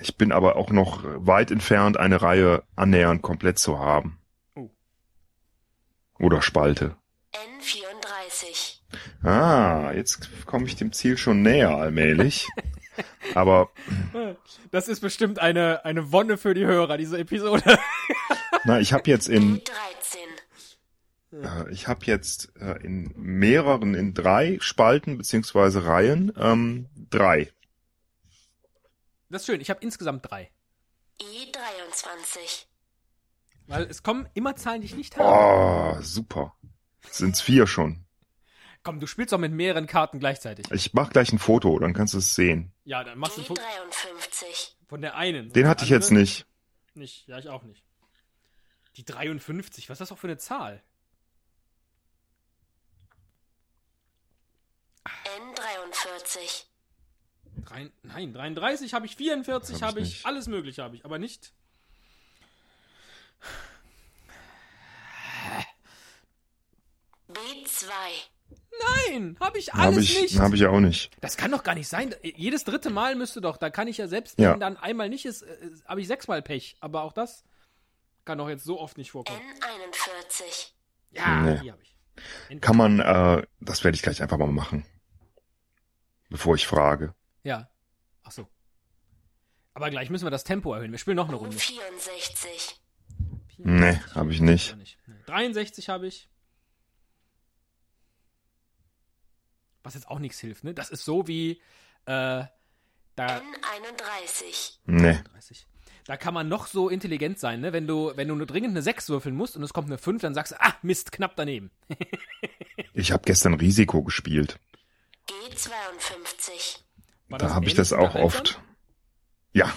Ich 0.00 0.16
bin 0.16 0.32
aber 0.32 0.56
auch 0.56 0.70
noch 0.70 1.04
weit 1.04 1.50
entfernt, 1.50 1.96
eine 1.96 2.22
Reihe 2.22 2.62
annähernd 2.76 3.22
komplett 3.22 3.58
zu 3.58 3.78
haben. 3.78 4.18
Oh. 4.54 4.70
Oder 6.18 6.42
Spalte. 6.42 6.96
N34. 9.22 9.28
Ah, 9.28 9.92
jetzt 9.92 10.46
komme 10.46 10.66
ich 10.66 10.76
dem 10.76 10.92
Ziel 10.92 11.16
schon 11.16 11.42
näher 11.42 11.70
allmählich. 11.70 12.48
aber 13.34 13.70
Das 14.70 14.88
ist 14.88 15.00
bestimmt 15.00 15.38
eine, 15.38 15.84
eine 15.84 16.12
Wonne 16.12 16.36
für 16.36 16.54
die 16.54 16.66
Hörer, 16.66 16.98
diese 16.98 17.18
Episode. 17.18 17.78
na, 18.64 18.80
ich 18.80 18.92
habe 18.92 19.08
jetzt 19.08 19.28
in 19.28 19.60
I13. 19.60 21.42
äh, 21.42 21.72
ich 21.72 21.88
habe 21.88 22.04
jetzt 22.06 22.52
äh, 22.60 22.78
in 22.84 23.12
mehreren, 23.16 23.94
in 23.94 24.14
drei 24.14 24.58
Spalten 24.60 25.18
beziehungsweise 25.18 25.84
Reihen 25.84 26.32
ähm, 26.36 26.88
drei. 27.10 27.50
Das 29.30 29.42
ist 29.42 29.46
schön, 29.46 29.60
ich 29.60 29.70
habe 29.70 29.80
insgesamt 29.82 30.30
drei. 30.30 30.50
I23. 31.20 32.66
Weil 33.68 33.84
es 33.84 34.02
kommen 34.02 34.28
immer 34.34 34.56
Zahlen, 34.56 34.82
die 34.82 34.86
ich 34.86 34.96
nicht 34.96 35.16
habe. 35.16 35.96
Oh, 35.98 36.02
super. 36.02 36.54
Sind's 37.10 37.40
vier 37.40 37.66
schon. 37.66 38.04
Komm, 38.82 38.98
du 38.98 39.06
spielst 39.06 39.32
doch 39.32 39.38
mit 39.38 39.52
mehreren 39.52 39.86
Karten 39.86 40.18
gleichzeitig. 40.18 40.70
Ich 40.72 40.92
mach 40.92 41.10
gleich 41.10 41.32
ein 41.32 41.38
Foto, 41.38 41.78
dann 41.78 41.94
kannst 41.94 42.14
du 42.14 42.18
es 42.18 42.34
sehen. 42.34 42.72
Ja, 42.84 43.04
dann 43.04 43.16
machst 43.18 43.36
du 43.36 43.42
ein 43.42 43.46
Foto 43.46 43.62
D53. 43.62 44.72
von 44.88 45.00
der 45.00 45.16
einen. 45.16 45.52
Den 45.52 45.68
hatte 45.68 45.84
ich 45.84 45.90
jetzt 45.90 46.10
nicht. 46.10 46.46
Nicht, 46.94 47.28
ja, 47.28 47.38
ich 47.38 47.48
auch 47.48 47.62
nicht. 47.62 47.84
Die 48.96 49.04
53, 49.04 49.88
was 49.88 49.94
ist 49.94 50.00
das 50.00 50.12
auch 50.12 50.18
für 50.18 50.26
eine 50.26 50.36
Zahl? 50.36 50.82
N43. 55.04 56.64
Drei, 57.64 57.90
nein, 58.02 58.32
33 58.32 58.94
habe 58.94 59.06
ich, 59.06 59.16
44 59.16 59.74
Hab 59.74 59.76
ich 59.76 59.82
habe 59.82 60.00
ich, 60.00 60.08
nicht. 60.08 60.26
alles 60.26 60.48
mögliche 60.48 60.82
habe 60.82 60.96
ich, 60.96 61.04
aber 61.04 61.18
nicht. 61.18 61.52
B2. 67.28 67.92
Nein, 69.08 69.36
habe 69.40 69.58
ich 69.58 69.72
Habe 69.72 69.82
alles 69.82 70.04
ich, 70.04 70.22
nicht. 70.22 70.38
hab 70.40 70.52
ich 70.54 70.66
auch 70.66 70.80
nicht. 70.80 71.10
Das 71.20 71.36
kann 71.36 71.50
doch 71.50 71.62
gar 71.62 71.74
nicht 71.74 71.88
sein. 71.88 72.14
Jedes 72.22 72.64
dritte 72.64 72.90
Mal 72.90 73.14
müsste 73.16 73.40
doch, 73.40 73.56
da 73.56 73.70
kann 73.70 73.86
ich 73.88 73.98
ja 73.98 74.08
selbst, 74.08 74.38
Ja. 74.38 74.52
wenn 74.52 74.60
dann 74.60 74.76
einmal 74.76 75.08
nicht 75.08 75.24
ist, 75.24 75.42
äh, 75.42 75.70
habe 75.86 76.00
ich 76.00 76.06
sechsmal 76.08 76.42
Pech. 76.42 76.76
Aber 76.80 77.02
auch 77.02 77.12
das 77.12 77.44
kann 78.24 78.38
doch 78.38 78.48
jetzt 78.48 78.64
so 78.64 78.80
oft 78.80 78.96
nicht 78.98 79.10
vorkommen. 79.12 79.40
N41. 79.60 80.72
Ja, 81.10 81.42
Nee. 81.42 81.60
die 81.62 81.70
habe 81.72 81.82
ich. 81.82 82.60
Kann 82.60 82.76
man, 82.76 83.00
äh, 83.00 83.42
das 83.60 83.84
werde 83.84 83.94
ich 83.94 84.02
gleich 84.02 84.20
einfach 84.22 84.38
mal 84.38 84.46
machen. 84.48 84.84
Bevor 86.28 86.54
ich 86.54 86.66
frage. 86.66 87.14
Ja. 87.44 87.68
Ach 88.24 88.30
so. 88.32 88.48
Aber 89.74 89.90
gleich 89.90 90.10
müssen 90.10 90.26
wir 90.26 90.30
das 90.30 90.44
Tempo 90.44 90.74
erhöhen. 90.74 90.92
Wir 90.92 90.98
spielen 90.98 91.16
noch 91.16 91.28
eine 91.28 91.36
Runde. 91.36 91.56
64. 91.56 92.80
Nee, 93.58 94.00
habe 94.14 94.32
ich 94.32 94.40
nicht. 94.40 94.76
Nee. 95.06 95.14
63 95.26 95.88
habe 95.88 96.06
ich. 96.08 96.28
Was 99.82 99.94
jetzt 99.94 100.08
auch 100.08 100.18
nichts 100.18 100.38
hilft, 100.38 100.64
ne? 100.64 100.74
Das 100.74 100.90
ist 100.90 101.04
so 101.04 101.26
wie, 101.26 101.60
äh, 102.06 102.44
da, 102.44 102.48
N31. 103.16 104.78
Nee. 104.86 105.18
30. 105.32 105.66
Da 106.04 106.16
kann 106.16 106.34
man 106.34 106.48
noch 106.48 106.66
so 106.66 106.88
intelligent 106.88 107.38
sein, 107.38 107.60
ne? 107.60 107.72
Wenn 107.72 107.86
du, 107.86 108.12
wenn 108.16 108.26
du 108.26 108.34
nur 108.34 108.46
dringend 108.46 108.70
eine 108.70 108.82
6 108.82 109.08
würfeln 109.08 109.36
musst 109.36 109.56
und 109.56 109.62
es 109.62 109.72
kommt 109.72 109.86
eine 109.88 109.98
5, 109.98 110.22
dann 110.22 110.34
sagst 110.34 110.52
du, 110.52 110.60
ah, 110.60 110.74
Mist, 110.82 111.12
knapp 111.12 111.36
daneben. 111.36 111.70
Ich 112.94 113.10
habe 113.10 113.22
gestern 113.24 113.54
Risiko 113.54 114.02
gespielt. 114.02 114.58
G52. 115.28 116.80
War 117.28 117.38
Da 117.38 117.54
habe 117.54 117.66
ich 117.66 117.74
das 117.74 117.92
auch 117.94 118.14
oft. 118.14 118.60
Ja. 119.54 119.72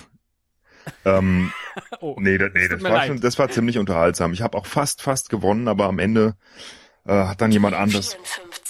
ähm, 1.06 1.54
Oh, 2.02 2.16
nee, 2.20 2.38
da, 2.38 2.50
nee 2.50 2.68
das 2.68 2.82
war 2.84 2.92
leid. 2.92 3.08
schon, 3.08 3.22
das 3.22 3.40
war 3.40 3.50
ziemlich 3.50 3.78
unterhaltsam. 3.78 4.34
Ich 4.34 4.42
habe 4.42 4.58
auch 4.58 4.66
fast, 4.66 5.02
fast 5.02 5.30
gewonnen, 5.30 5.68
aber 5.68 5.86
am 5.86 6.00
Ende 6.00 6.36
äh, 7.06 7.14
hat 7.14 7.42
dann 7.42 7.52
jemand 7.52 7.76
anders, 7.76 8.14
54. 8.14 8.65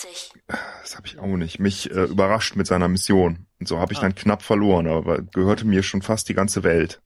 habe 1.05 1.13
ich 1.15 1.19
auch 1.19 1.38
nicht, 1.38 1.59
mich 1.59 1.91
äh, 1.91 2.03
überrascht 2.05 2.55
mit 2.55 2.65
seiner 2.67 2.88
Mission. 2.88 3.45
Und 3.59 3.67
so 3.67 3.79
habe 3.79 3.93
ich 3.93 4.00
Ah. 4.00 4.03
dann 4.03 4.15
knapp 4.15 4.41
verloren, 4.41 4.88
aber 4.88 5.21
gehörte 5.21 5.65
mir 5.65 5.83
schon 5.83 6.01
fast 6.01 6.27
die 6.29 6.33
ganze 6.33 6.63
Welt. 6.63 7.01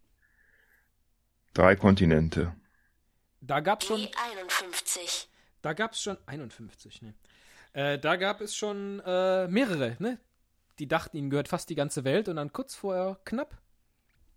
Drei 1.54 1.76
Kontinente. 1.76 2.56
da 3.42 3.60
gab's 3.60 3.86
schon, 3.88 4.00
E51. 4.02 5.26
da 5.62 5.74
gab's 5.74 6.02
schon 6.02 6.18
51, 6.28 7.02
ne? 7.02 7.14
Äh, 7.74 7.98
da 8.00 8.16
gab 8.16 8.42
es 8.42 8.56
schon 8.56 9.02
äh, 9.06 9.48
mehrere, 9.48 9.96
ne? 10.00 10.20
Die 10.78 10.88
dachten, 10.88 11.18
ihnen 11.18 11.30
gehört 11.30 11.48
fast 11.50 11.70
die 11.70 11.76
ganze 11.76 12.04
Welt 12.04 12.30
und 12.30 12.38
dann 12.38 12.54
kurz 12.54 12.76
vorher 12.76 13.20
knapp. 13.26 13.58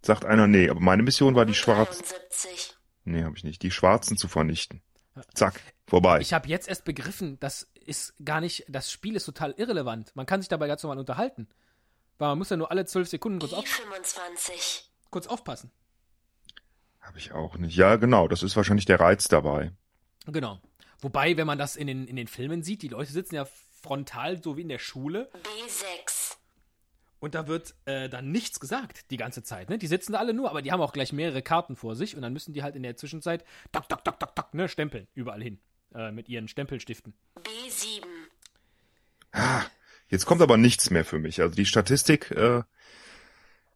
Sagt 0.04 0.24
einer, 0.24 0.46
nee, 0.48 0.68
aber 0.68 0.80
meine 0.80 1.02
Mission 1.04 1.34
war 1.36 1.46
die 1.46 1.54
schwarz. 1.54 1.98
73. 1.98 2.76
Nee, 3.04 3.22
habe 3.22 3.36
ich 3.36 3.44
nicht. 3.44 3.62
Die 3.62 3.70
Schwarzen 3.70 4.16
zu 4.16 4.26
vernichten. 4.28 4.82
Zack, 5.34 5.60
vorbei. 5.86 6.20
Ich 6.20 6.32
habe 6.32 6.48
jetzt 6.48 6.68
erst 6.68 6.84
begriffen, 6.84 7.38
das 7.38 7.68
ist 7.86 8.14
gar 8.24 8.40
nicht, 8.40 8.64
das 8.68 8.90
Spiel 8.90 9.16
ist 9.16 9.24
total 9.24 9.52
irrelevant. 9.56 10.14
Man 10.14 10.26
kann 10.26 10.40
sich 10.40 10.48
dabei 10.48 10.66
ganz 10.68 10.82
normal 10.82 10.98
unterhalten. 10.98 11.48
Weil 12.18 12.28
man 12.28 12.38
muss 12.38 12.50
ja 12.50 12.56
nur 12.56 12.70
alle 12.70 12.84
zwölf 12.84 13.08
Sekunden 13.08 13.40
kurz, 13.40 13.52
auf, 13.52 13.64
E25. 13.64 14.82
kurz 15.10 15.26
aufpassen. 15.26 15.70
Habe 17.00 17.18
ich 17.18 17.32
auch 17.32 17.56
nicht. 17.56 17.76
Ja, 17.76 17.96
genau, 17.96 18.28
das 18.28 18.42
ist 18.42 18.56
wahrscheinlich 18.56 18.84
der 18.84 19.00
Reiz 19.00 19.28
dabei. 19.28 19.72
Genau. 20.26 20.60
Wobei, 21.00 21.36
wenn 21.36 21.46
man 21.46 21.58
das 21.58 21.74
in 21.74 21.88
den, 21.88 22.06
in 22.06 22.16
den 22.16 22.28
Filmen 22.28 22.62
sieht, 22.62 22.82
die 22.82 22.88
Leute 22.88 23.10
sitzen 23.10 23.34
ja 23.34 23.44
frontal, 23.44 24.40
so 24.40 24.56
wie 24.56 24.60
in 24.60 24.68
der 24.68 24.78
Schule, 24.78 25.28
B6. 25.42 26.36
und 27.18 27.34
da 27.34 27.48
wird 27.48 27.74
äh, 27.86 28.08
dann 28.08 28.30
nichts 28.30 28.60
gesagt 28.60 29.10
die 29.10 29.16
ganze 29.16 29.42
Zeit. 29.42 29.68
Ne? 29.68 29.78
Die 29.78 29.88
sitzen 29.88 30.12
da 30.12 30.20
alle 30.20 30.32
nur, 30.32 30.48
aber 30.48 30.62
die 30.62 30.70
haben 30.70 30.80
auch 30.80 30.92
gleich 30.92 31.12
mehrere 31.12 31.42
Karten 31.42 31.74
vor 31.74 31.96
sich 31.96 32.14
und 32.14 32.22
dann 32.22 32.32
müssen 32.32 32.52
die 32.52 32.62
halt 32.62 32.76
in 32.76 32.84
der 32.84 32.96
Zwischenzeit 32.96 33.44
tok, 33.72 33.88
tok, 33.88 34.04
tok, 34.04 34.20
tok, 34.20 34.36
tok, 34.36 34.54
ne, 34.54 34.68
stempeln, 34.68 35.08
überall 35.14 35.42
hin. 35.42 35.58
Äh, 35.94 36.10
mit 36.10 36.28
ihren 36.28 36.48
Stempelstiften. 36.48 37.12
B7. 37.36 38.02
Jetzt 40.08 40.26
kommt 40.26 40.42
aber 40.42 40.56
nichts 40.56 40.90
mehr 40.90 41.04
für 41.04 41.18
mich. 41.18 41.40
Also 41.40 41.54
die 41.54 41.66
Statistik, 41.66 42.30
äh, 42.30 42.62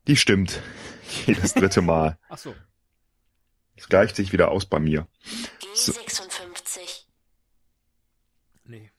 die 0.06 0.16
stimmt. 0.16 0.60
Jedes 1.26 1.54
dritte 1.54 1.82
Mal. 1.82 2.18
Ach 2.28 2.38
so. 2.38 2.54
Es 3.76 3.88
gleicht 3.88 4.16
sich 4.16 4.32
wieder 4.32 4.50
aus 4.50 4.64
bei 4.66 4.78
mir. 4.78 5.06
G56. 5.74 7.04
Nee. 8.64 8.90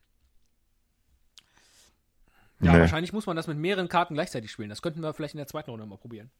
Ja, 2.59 2.73
Nee. 2.73 2.79
wahrscheinlich 2.79 3.13
muss 3.13 3.25
man 3.25 3.35
das 3.35 3.47
mit 3.47 3.57
mehreren 3.57 3.87
Karten 3.89 4.13
gleichzeitig 4.13 4.51
spielen. 4.51 4.69
Das 4.69 4.81
könnten 4.81 5.01
wir 5.01 5.13
vielleicht 5.13 5.33
in 5.33 5.39
der 5.39 5.47
zweiten 5.47 5.71
Runde 5.71 5.85
mal 5.85 5.97
probieren. 5.97 6.31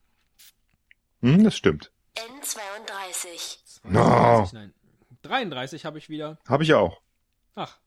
Hm, 1.22 1.44
das 1.44 1.56
stimmt. 1.58 1.92
N32. 2.16 3.58
32, 3.82 4.54
nein. 4.54 4.74
33 5.28 5.86
habe 5.86 5.98
ich 5.98 6.10
wieder. 6.10 6.40
Habe 6.48 6.64
ich 6.64 6.74
auch. 6.74 7.02
Ach. 7.56 7.80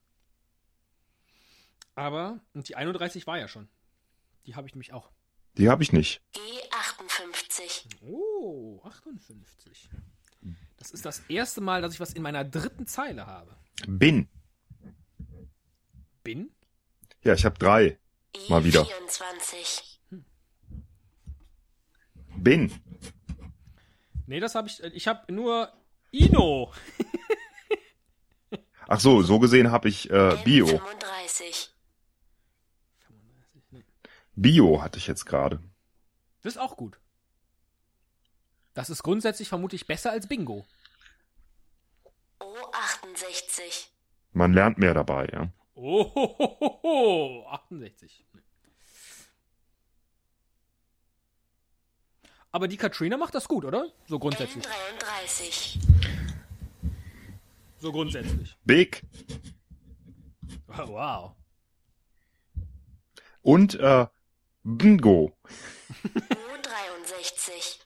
Aber, 1.95 2.39
und 2.53 2.69
die 2.69 2.75
31 2.75 3.27
war 3.27 3.37
ja 3.37 3.47
schon. 3.47 3.67
Die 4.45 4.55
habe 4.55 4.67
ich 4.67 4.73
nämlich 4.73 4.93
auch. 4.93 5.11
Die 5.57 5.69
habe 5.69 5.83
ich 5.83 5.91
nicht. 5.91 6.21
G58. 6.33 7.87
Oh, 8.01 8.81
58. 8.83 9.89
Das 10.77 10.91
ist 10.91 11.05
das 11.05 11.19
erste 11.29 11.61
Mal, 11.61 11.81
dass 11.81 11.93
ich 11.93 11.99
was 11.99 12.13
in 12.13 12.23
meiner 12.23 12.43
dritten 12.43 12.87
Zeile 12.87 13.27
habe. 13.27 13.55
Bin. 13.87 14.27
Bin? 16.23 16.51
Ja, 17.23 17.33
ich 17.33 17.45
habe 17.45 17.57
drei. 17.59 17.99
Mal 18.49 18.63
wieder. 18.63 18.83
E24. 18.83 19.99
Bin. 22.37 22.71
Nee, 24.25 24.39
das 24.39 24.55
habe 24.55 24.67
ich. 24.69 24.81
Ich 24.83 25.07
habe 25.07 25.31
nur 25.31 25.71
Ino. 26.11 26.71
Ach 28.93 28.99
so, 28.99 29.21
so 29.21 29.39
gesehen 29.39 29.71
habe 29.71 29.87
ich 29.87 30.09
äh, 30.09 30.35
Bio. 30.43 30.67
N35. 30.67 31.69
Bio 34.35 34.81
hatte 34.81 34.97
ich 34.97 35.07
jetzt 35.07 35.25
gerade. 35.25 35.61
Das 36.41 36.55
ist 36.55 36.59
auch 36.59 36.75
gut. 36.75 36.99
Das 38.73 38.89
ist 38.89 39.01
grundsätzlich 39.01 39.47
vermutlich 39.47 39.87
besser 39.87 40.11
als 40.11 40.27
Bingo. 40.27 40.65
O68. 42.41 43.87
Man 44.33 44.51
lernt 44.51 44.77
mehr 44.77 44.93
dabei, 44.93 45.29
ja. 45.31 45.47
Oh, 45.73 46.13
ho, 46.13 46.35
ho, 46.37 46.57
ho, 46.59 46.79
ho. 46.83 47.47
68. 47.47 48.25
Aber 52.51 52.67
die 52.67 52.75
Katrina 52.75 53.15
macht 53.15 53.35
das 53.35 53.47
gut, 53.47 53.63
oder? 53.63 53.87
So 54.07 54.19
grundsätzlich. 54.19 54.65
N33. 54.65 56.20
So 57.81 57.91
grundsätzlich. 57.91 58.55
Big. 58.63 59.03
Wow. 60.67 61.35
Und 63.41 63.73
äh, 63.79 64.05
Bingo. 64.63 65.35
U63. 66.03 67.79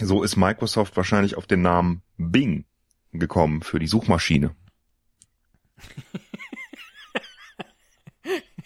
So 0.00 0.22
ist 0.22 0.36
Microsoft 0.36 0.96
wahrscheinlich 0.96 1.36
auf 1.36 1.46
den 1.46 1.60
Namen 1.60 2.02
Bing 2.16 2.64
gekommen 3.12 3.60
für 3.62 3.78
die 3.78 3.88
Suchmaschine. 3.88 4.56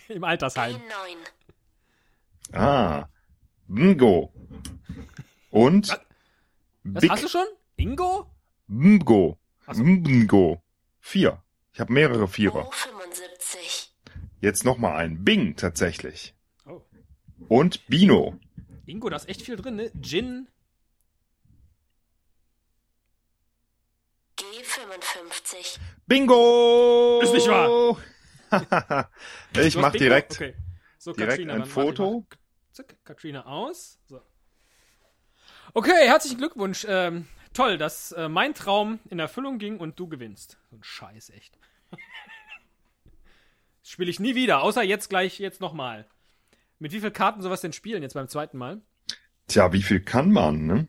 Im 0.08 0.22
Altersheim. 0.22 0.76
E9. 0.76 2.56
Ah, 2.56 3.08
Bingo. 3.66 4.32
Und 5.50 6.00
Big 6.84 7.10
hast 7.10 7.24
du 7.24 7.28
schon? 7.28 7.46
Bingo? 7.74 8.30
Bingo. 8.68 9.39
Ach 9.70 9.74
so. 9.76 9.84
Bingo. 9.84 10.62
Vier. 10.98 11.42
Ich 11.72 11.78
habe 11.78 11.92
mehrere 11.92 12.26
Vierer. 12.26 12.68
O75. 12.68 13.90
Jetzt 14.40 14.64
noch 14.64 14.78
mal 14.78 14.96
ein 14.96 15.22
Bing 15.22 15.54
tatsächlich. 15.54 16.34
Oh. 16.66 16.82
Und 17.48 17.86
Bino. 17.86 18.36
Bingo, 18.84 19.08
da 19.08 19.16
ist 19.16 19.28
echt 19.28 19.42
viel 19.42 19.54
drin, 19.54 19.76
ne? 19.76 19.92
Gin. 20.00 20.48
G55. 24.38 25.78
Bingo! 26.06 27.20
Ist 27.22 27.32
nicht 27.32 27.46
wahr. 27.46 27.96
ich 29.56 29.76
mach 29.76 29.92
Bingo? 29.92 30.04
direkt, 30.04 30.32
Okay. 30.32 30.56
So, 30.98 31.12
direkt 31.12 31.30
Katrina, 31.30 31.54
ein 31.54 31.64
Foto. 31.64 32.26
Zack, 32.72 32.96
Katrina 33.04 33.46
aus. 33.46 34.00
So. 34.06 34.20
Okay, 35.74 36.08
herzlichen 36.08 36.38
Glückwunsch. 36.38 36.84
Ähm, 36.88 37.28
toll, 37.52 37.78
dass 37.78 38.12
äh, 38.12 38.28
mein 38.28 38.54
Traum 38.54 38.98
in 39.08 39.18
Erfüllung 39.18 39.58
ging 39.58 39.78
und 39.78 39.98
du 39.98 40.08
gewinnst. 40.08 40.58
So 40.70 40.76
ein 40.76 40.84
Scheiß, 40.84 41.30
echt. 41.30 41.58
Das 43.82 43.92
Spiele 43.92 44.10
ich 44.10 44.20
nie 44.20 44.34
wieder, 44.34 44.62
außer 44.62 44.82
jetzt 44.82 45.08
gleich, 45.08 45.40
jetzt 45.40 45.60
nochmal. 45.60 46.06
Mit 46.78 46.92
wie 46.92 47.00
viel 47.00 47.10
Karten 47.10 47.40
sowas 47.40 47.62
denn 47.62 47.72
spielen 47.72 48.02
jetzt 48.02 48.12
beim 48.12 48.28
zweiten 48.28 48.58
Mal? 48.58 48.82
Tja, 49.48 49.72
wie 49.72 49.82
viel 49.82 50.00
kann 50.00 50.30
man, 50.30 50.66
ne? 50.66 50.88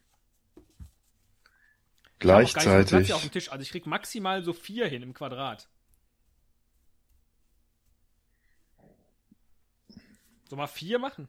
Ich 2.06 2.19
Gleichzeitig. 2.19 3.08
hier 3.08 3.15
auf 3.15 3.21
dem 3.24 3.32
Tisch. 3.32 3.52
Also 3.52 3.63
ich 3.63 3.71
krieg 3.71 3.88
maximal 3.88 4.43
so 4.43 4.54
vier 4.54 4.88
hin 4.88 5.02
im 5.02 5.13
Quadrat. 5.13 5.67
So 10.47 10.56
mal 10.56 10.67
vier 10.67 11.00
machen. 11.00 11.28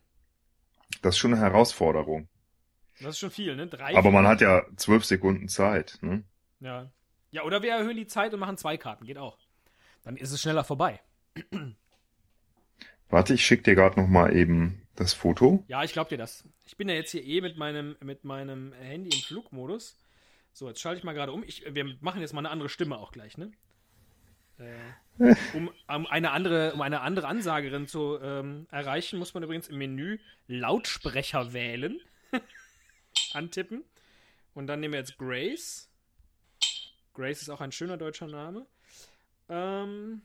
Das 1.00 1.14
ist 1.14 1.18
schon 1.18 1.32
eine 1.32 1.40
Herausforderung. 1.40 2.28
Das 3.00 3.10
ist 3.10 3.18
schon 3.18 3.30
viel, 3.30 3.56
ne? 3.56 3.66
Drei. 3.66 3.96
Aber 3.96 4.10
man 4.10 4.26
hat 4.26 4.40
ja 4.40 4.64
zwölf 4.76 5.04
Sekunden 5.04 5.48
Zeit, 5.48 5.98
ne? 6.02 6.24
Ja. 6.60 6.90
Ja, 7.30 7.44
oder 7.44 7.62
wir 7.62 7.72
erhöhen 7.72 7.96
die 7.96 8.06
Zeit 8.06 8.34
und 8.34 8.40
machen 8.40 8.58
zwei 8.58 8.76
Karten. 8.76 9.06
Geht 9.06 9.18
auch. 9.18 9.38
Dann 10.02 10.16
ist 10.16 10.32
es 10.32 10.40
schneller 10.40 10.64
vorbei. 10.64 11.00
Warte, 13.08 13.34
ich 13.34 13.44
schick 13.44 13.64
dir 13.64 13.74
gerade 13.74 14.00
noch 14.00 14.08
mal 14.08 14.34
eben 14.34 14.82
das 14.96 15.14
Foto. 15.14 15.64
Ja, 15.68 15.82
ich 15.82 15.92
glaub 15.92 16.08
dir 16.08 16.18
das. 16.18 16.44
Ich 16.66 16.76
bin 16.76 16.88
ja 16.88 16.94
jetzt 16.94 17.10
hier 17.10 17.24
eh 17.24 17.40
mit 17.40 17.56
meinem, 17.56 17.96
mit 18.00 18.24
meinem 18.24 18.72
Handy 18.74 19.16
im 19.16 19.22
Flugmodus. 19.22 19.98
So, 20.52 20.68
jetzt 20.68 20.80
schalte 20.80 20.98
ich 20.98 21.04
mal 21.04 21.14
gerade 21.14 21.32
um. 21.32 21.42
Ich, 21.44 21.64
wir 21.74 21.96
machen 22.00 22.20
jetzt 22.20 22.34
mal 22.34 22.40
eine 22.40 22.50
andere 22.50 22.68
Stimme 22.68 22.98
auch 22.98 23.12
gleich, 23.12 23.38
ne? 23.38 23.52
Äh, 24.58 25.34
um, 25.54 25.70
um, 25.88 26.06
eine 26.06 26.30
andere, 26.30 26.72
um 26.74 26.82
eine 26.82 27.00
andere 27.00 27.26
Ansagerin 27.26 27.86
zu 27.86 28.18
ähm, 28.20 28.66
erreichen, 28.70 29.18
muss 29.18 29.34
man 29.34 29.42
übrigens 29.42 29.68
im 29.68 29.78
Menü 29.78 30.18
Lautsprecher 30.46 31.52
wählen. 31.52 32.00
Antippen. 33.34 33.84
Und 34.54 34.66
dann 34.66 34.80
nehmen 34.80 34.92
wir 34.92 35.00
jetzt 35.00 35.18
Grace. 35.18 35.88
Grace 37.14 37.42
ist 37.42 37.48
auch 37.50 37.60
ein 37.60 37.72
schöner 37.72 37.96
deutscher 37.96 38.26
Name. 38.26 38.66
Ähm, 39.48 40.22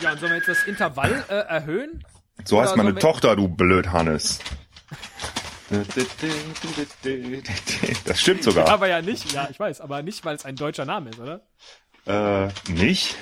ja, 0.00 0.12
und 0.12 0.20
sollen 0.20 0.32
wir 0.32 0.36
jetzt 0.38 0.48
das 0.48 0.64
Intervall 0.64 1.24
äh, 1.28 1.34
erhöhen? 1.34 2.04
So 2.44 2.60
heißt 2.60 2.76
meine 2.76 2.94
Tochter, 2.94 3.34
du 3.34 3.48
blöd 3.48 3.88
Hannes. 3.88 4.40
Das 8.04 8.20
stimmt 8.20 8.44
sogar. 8.44 8.68
Aber 8.68 8.86
ja 8.88 9.02
nicht, 9.02 9.32
ja, 9.32 9.48
ich 9.50 9.58
weiß, 9.58 9.80
aber 9.80 10.02
nicht, 10.02 10.24
weil 10.24 10.36
es 10.36 10.44
ein 10.44 10.54
deutscher 10.54 10.84
Name 10.84 11.10
ist, 11.10 11.18
oder? 11.18 11.40
Äh, 12.06 12.48
nicht? 12.70 13.16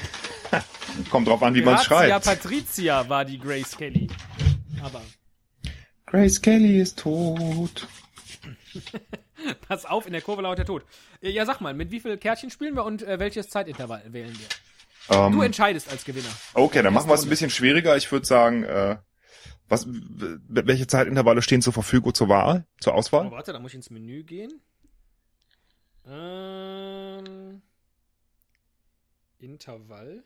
Kommt 1.10 1.28
drauf 1.28 1.42
an, 1.42 1.54
wie 1.54 1.62
man 1.62 1.76
es 1.76 1.84
schreibt. 1.84 2.24
Patricia 2.24 3.08
war 3.08 3.24
die 3.24 3.38
Grace 3.38 3.76
Kelly. 3.76 4.08
Aber 4.82 5.00
Grace 6.06 6.40
Kelly 6.40 6.80
ist 6.80 6.98
tot. 6.98 7.86
pass 9.68 9.84
auf, 9.84 10.06
in 10.06 10.12
der 10.12 10.22
Kurve 10.22 10.42
lauert 10.42 10.58
der 10.58 10.66
Tod. 10.66 10.84
Äh, 11.22 11.30
Ja, 11.30 11.46
sag 11.46 11.60
mal, 11.60 11.74
mit 11.74 11.90
wie 11.90 12.00
viel 12.00 12.16
Kärtchen 12.18 12.50
spielen 12.50 12.74
wir 12.76 12.84
und 12.84 13.02
äh, 13.02 13.18
welches 13.18 13.48
Zeitintervall 13.48 14.02
wählen 14.12 14.36
wir? 14.38 14.48
Du 15.08 15.14
Ähm, 15.14 15.42
entscheidest 15.42 15.90
als 15.90 16.04
Gewinner. 16.04 16.30
okay, 16.54 16.82
dann 16.82 16.94
machen 16.94 17.08
wir 17.10 17.14
es 17.14 17.24
ein 17.24 17.28
bisschen 17.28 17.50
schwieriger. 17.50 17.96
Ich 17.96 18.10
würde 18.10 18.24
sagen, 18.26 18.64
äh, 18.64 18.96
was, 19.68 19.86
welche 19.88 20.86
Zeitintervalle 20.86 21.42
stehen 21.42 21.60
zur 21.62 21.72
Verfügung 21.74 22.14
zur 22.14 22.28
Wahl, 22.28 22.66
zur 22.80 22.94
Oh, 22.94 22.96
Auswahl? 22.96 23.30
warte, 23.30 23.52
da 23.52 23.58
muss 23.58 23.72
ich 23.72 23.76
ins 23.76 23.90
Menü 23.90 24.22
gehen. 24.24 24.60
Ähm, 26.06 27.60
Intervall. 29.38 30.22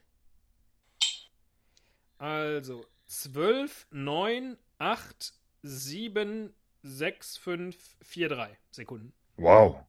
Also 2.18 2.84
12, 3.06 3.86
9, 3.90 4.56
8, 4.78 5.32
7, 5.62 6.52
6, 6.82 7.36
5, 7.38 7.76
4, 8.02 8.28
3 8.28 8.58
Sekunden. 8.70 9.12
Wow. 9.36 9.84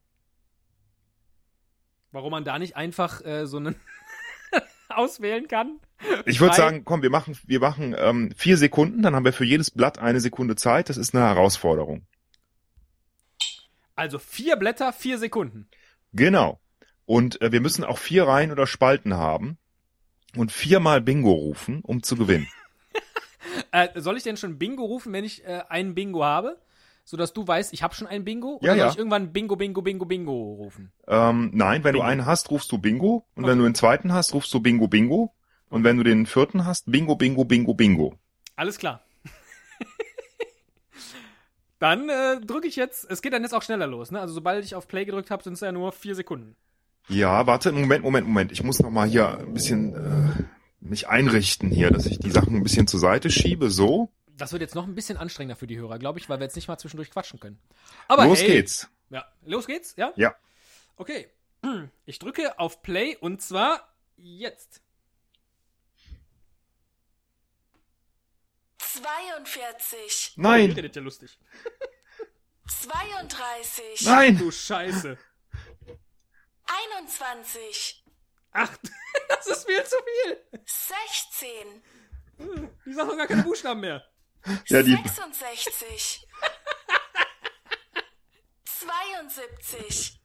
Warum 2.12 2.32
man 2.32 2.44
da 2.44 2.58
nicht 2.58 2.76
einfach 2.76 3.24
äh, 3.24 3.46
so 3.46 3.58
einen 3.58 3.76
auswählen 4.90 5.48
kann? 5.48 5.80
Ich 6.26 6.40
würde 6.40 6.56
sagen, 6.56 6.86
komm, 6.86 7.02
wir 7.02 7.10
machen, 7.10 7.38
wir 7.46 7.60
machen 7.60 7.96
ähm, 7.98 8.32
vier 8.36 8.58
Sekunden, 8.58 9.02
dann 9.02 9.16
haben 9.16 9.26
wir 9.26 9.34
für 9.34 9.46
jedes 9.46 9.70
Blatt 9.70 10.00
eine 10.00 10.20
Sekunde 10.20 10.56
Zeit. 10.56 10.90
Das 10.90 10.98
ist 10.98 11.14
eine 11.14 11.26
Herausforderung. 11.26 12.08
Also 13.96 14.18
vier 14.18 14.56
Blätter, 14.56 14.94
vier 14.94 15.18
Sekunden. 15.18 15.68
Genau. 16.14 16.60
Und 17.06 17.42
äh, 17.42 17.52
wir 17.52 17.60
müssen 17.62 17.84
auch 17.84 17.98
vier 17.98 18.28
Reihen 18.28 18.52
oder 18.52 18.66
Spalten 18.66 19.16
haben 19.16 19.58
und 20.36 20.52
viermal 20.52 21.02
Bingo 21.02 21.32
rufen, 21.32 21.82
um 21.82 22.02
zu 22.02 22.16
gewinnen. 22.16 22.48
Äh, 23.72 24.00
soll 24.02 24.18
ich 24.18 24.24
denn 24.24 24.38
schon 24.38 24.58
Bingo 24.58 24.84
rufen, 24.84 25.14
wenn 25.14 25.24
ich 25.24 25.46
äh, 25.46 25.62
einen 25.70 25.96
Bingo 25.96 26.24
habe? 26.24 26.58
Sodass 27.06 27.34
du 27.34 27.48
weißt, 27.48 27.74
ich 27.74 27.82
habe 27.84 27.96
schon 27.96 28.08
einen 28.08 28.24
Bingo? 28.26 28.58
Oder 28.58 28.68
Ja, 28.68 28.72
soll 28.74 28.80
ja. 28.80 28.90
ich 28.92 28.98
irgendwann 28.98 29.32
Bingo, 29.34 29.56
Bingo, 29.56 29.82
Bingo, 29.82 30.06
Bingo 30.06 30.54
rufen? 30.56 30.92
Ähm, 31.08 31.52
nein, 31.54 31.84
wenn 31.84 31.94
Bingo. 31.94 32.06
du 32.06 32.10
einen 32.12 32.26
hast, 32.26 32.52
rufst 32.52 32.72
du 32.72 32.78
Bingo. 32.78 33.26
Und 33.36 33.44
Okay. 33.44 33.52
wenn 33.52 33.58
du 33.60 33.64
den 33.64 33.76
zweiten 33.76 34.14
hast, 34.14 34.34
rufst 34.34 34.54
du 34.54 34.60
Bingo, 34.60 34.88
Bingo. 34.88 35.34
Und 35.70 35.84
wenn 35.84 35.98
du 35.98 36.04
den 36.04 36.26
vierten 36.26 36.66
hast, 36.66 36.92
Bingo, 36.92 37.16
Bingo, 37.16 37.46
Bingo, 37.46 37.74
Bingo. 37.74 38.16
Alles 38.56 38.78
klar. 38.78 39.02
dann 41.80 42.10
äh, 42.10 42.42
drücke 42.42 42.68
ich 42.68 42.76
jetzt, 42.76 43.10
es 43.10 43.22
geht 43.22 43.34
dann 43.34 43.44
jetzt 43.44 43.54
auch 43.54 43.64
schneller 43.64 43.88
los, 43.88 44.12
ne? 44.12 44.20
Also 44.20 44.34
sobald 44.34 44.64
ich 44.66 44.76
auf 44.76 44.88
Play 44.88 45.06
gedrückt 45.06 45.32
habe, 45.32 45.44
sind 45.44 45.54
es 45.54 45.62
ja 45.62 45.72
nur 45.72 45.92
vier 45.92 46.16
Sekunden. 46.16 46.56
Ja, 47.08 47.48
warte, 47.48 47.72
Moment, 47.72 48.04
Moment, 48.04 48.28
Moment. 48.28 48.52
Ich 48.52 48.64
muss 48.64 48.80
noch 48.80 48.92
mal 48.92 49.08
hier 49.08 49.40
ein 49.40 49.54
bisschen 49.54 49.96
äh, 49.96 50.44
mich 50.82 51.08
einrichten 51.08 51.72
hier, 51.72 51.92
dass 51.92 52.06
ich 52.06 52.20
die 52.20 52.32
Sachen 52.32 52.56
ein 52.56 52.64
bisschen 52.64 52.88
zur 52.88 53.00
Seite 53.00 53.30
schiebe. 53.30 53.70
So, 53.70 54.12
Das 54.38 54.52
wird 54.52 54.62
jetzt 54.62 54.76
noch 54.76 54.86
ein 54.88 54.96
bisschen 54.96 55.18
anstrengender 55.18 55.56
für 55.56 55.68
die 55.68 55.78
Hörer, 55.78 56.00
glaube 56.00 56.20
ich, 56.20 56.30
weil 56.30 56.40
wir 56.40 56.46
jetzt 56.46 56.56
nicht 56.56 56.68
mal 56.68 56.78
zwischendurch 56.78 57.12
quatschen 57.12 57.40
können. 57.40 57.60
Aber 58.08 58.26
los 58.26 58.42
hey, 58.42 58.48
geht's. 58.48 58.90
Ja, 59.10 59.26
los 59.46 59.68
geht's, 59.68 59.96
ja? 59.98 60.14
Ja. 60.16 60.36
Okay. 60.96 61.28
Ich 62.06 62.20
drücke 62.20 62.58
auf 62.58 62.82
Play 62.82 63.18
und 63.18 63.42
zwar 63.42 63.94
jetzt. 64.18 64.82
42, 68.78 70.34
Nein, 70.38 70.74
Das 70.76 70.86
ist 70.86 70.96
ja 70.96 71.02
lustig. 71.02 71.40
32, 72.68 74.02
nein. 74.06 74.38
Du 74.38 74.52
Scheiße. 74.52 75.18
21, 76.98 78.04
Ach, 78.62 78.70
das 79.30 79.48
ist 79.48 79.66
viel 79.66 79.84
zu 79.86 79.96
viel. 80.04 80.38
16, 80.66 81.84
Die 82.86 82.94
sagen 82.94 83.18
gar 83.18 83.28
keine 83.28 83.44
Buchstaben 83.44 83.80
mehr. 83.80 84.06
Ja, 84.68 84.82
die, 84.84 84.92
66, 84.96 86.28
72, 88.66 90.22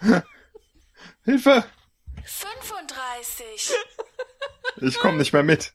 12, 0.00 0.24
Hilfe! 1.24 1.64
35, 2.24 3.72
Ich 4.80 4.98
komme 4.98 5.18
nicht 5.18 5.32
mehr 5.32 5.42
mit. 5.44 5.72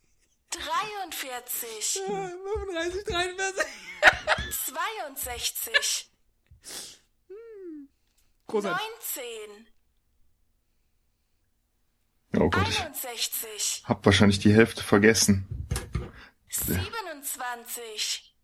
43, 0.51 2.01
35, 2.05 3.03
43. 3.05 3.65
62, 4.65 6.12
Großartig. 8.53 8.87
19, 9.15 9.67
Oh 12.35 12.49
Gott, 12.51 12.67
ich 12.67 12.81
61, 12.81 13.81
hab 13.85 14.05
wahrscheinlich 14.05 14.37
die 14.37 14.53
Hälfte 14.53 14.83
vergessen. 14.83 15.67
27, 16.49 18.35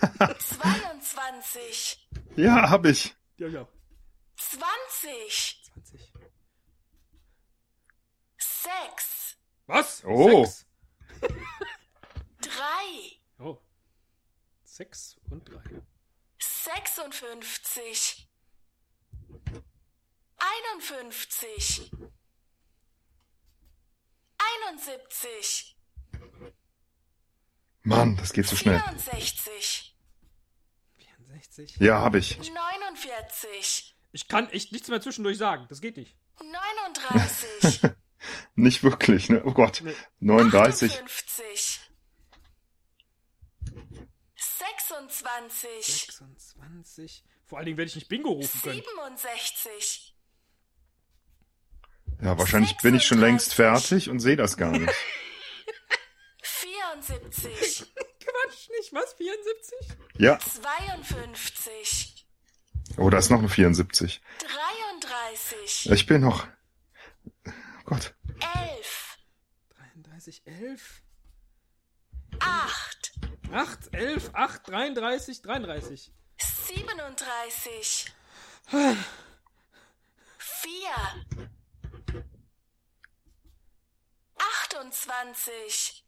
22, 0.00 2.08
Ja, 2.36 2.68
hab 2.68 2.84
ich. 2.84 3.14
Ja, 3.36 3.46
ja. 3.46 3.68
20, 4.36 5.62
20. 5.74 6.12
6, 8.38 9.36
Was? 9.68 10.04
Oh. 10.04 10.44
Sechs. 10.44 10.66
3, 12.40 12.50
Oh. 13.38 13.58
Sechs 14.64 15.16
und 15.30 15.48
drei. 15.48 15.62
56, 16.40 18.28
51, 20.76 21.90
71, 24.66 25.76
Mann, 27.84 28.16
das 28.16 28.32
geht 28.32 28.46
so 28.46 28.56
schnell. 28.56 28.78
64, 28.80 29.96
64. 30.96 31.76
Ja, 31.78 32.00
hab 32.00 32.14
ich. 32.14 32.38
49, 32.38 33.96
Ich 34.12 34.28
kann 34.28 34.48
echt 34.50 34.72
nichts 34.72 34.88
mehr 34.88 35.00
zwischendurch 35.00 35.38
sagen. 35.38 35.66
Das 35.68 35.80
geht 35.80 35.96
nicht. 35.96 36.16
39, 36.40 37.80
Nicht 38.54 38.82
wirklich, 38.84 39.28
ne? 39.28 39.42
Oh 39.44 39.52
Gott. 39.52 39.80
Nee. 39.84 39.94
39. 40.20 40.92
58, 40.92 41.80
26, 44.36 46.06
26. 46.06 47.24
Vor 47.46 47.58
allen 47.58 47.66
Dingen 47.66 47.76
werde 47.78 47.88
ich 47.88 47.96
nicht 47.96 48.08
Bingo 48.08 48.30
rufen 48.30 48.62
können. 48.62 48.76
67, 48.76 50.11
Ja, 52.22 52.38
wahrscheinlich 52.38 52.76
bin 52.78 52.94
ich 52.94 53.04
schon 53.04 53.18
längst 53.20 53.52
fertig 53.54 54.08
und 54.08 54.20
sehe 54.20 54.36
das 54.36 54.56
gar 54.56 54.70
nicht. 54.70 54.92
74, 56.42 57.84
Quatsch, 58.20 58.68
nicht. 58.78 58.92
Was? 58.92 59.12
74? 59.14 59.96
Ja. 60.18 60.38
52, 60.38 62.26
Oh, 62.98 63.08
da 63.10 63.18
ist 63.18 63.30
noch 63.30 63.38
eine 63.38 63.48
74. 63.48 64.20
33, 65.00 65.90
Ich 65.90 66.06
bin 66.06 66.20
noch. 66.20 66.46
Oh 67.46 67.50
Gott. 67.86 68.14
11, 68.54 69.18
33, 69.94 70.42
11. 70.46 71.02
8, 72.38 73.12
8, 73.52 73.94
11, 73.94 74.30
8, 74.34 74.68
33, 74.68 75.42
33. 75.42 76.12
37, 76.38 78.12
4, 78.68 78.90
28, 84.74 86.04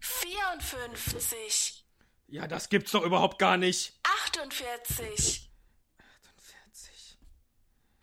54, 0.00 1.84
Ja, 2.28 2.46
das 2.46 2.68
gibt's 2.68 2.92
doch 2.92 3.02
überhaupt 3.02 3.38
gar 3.38 3.56
nicht. 3.56 3.98
48, 4.28 5.50
48. 5.98 7.18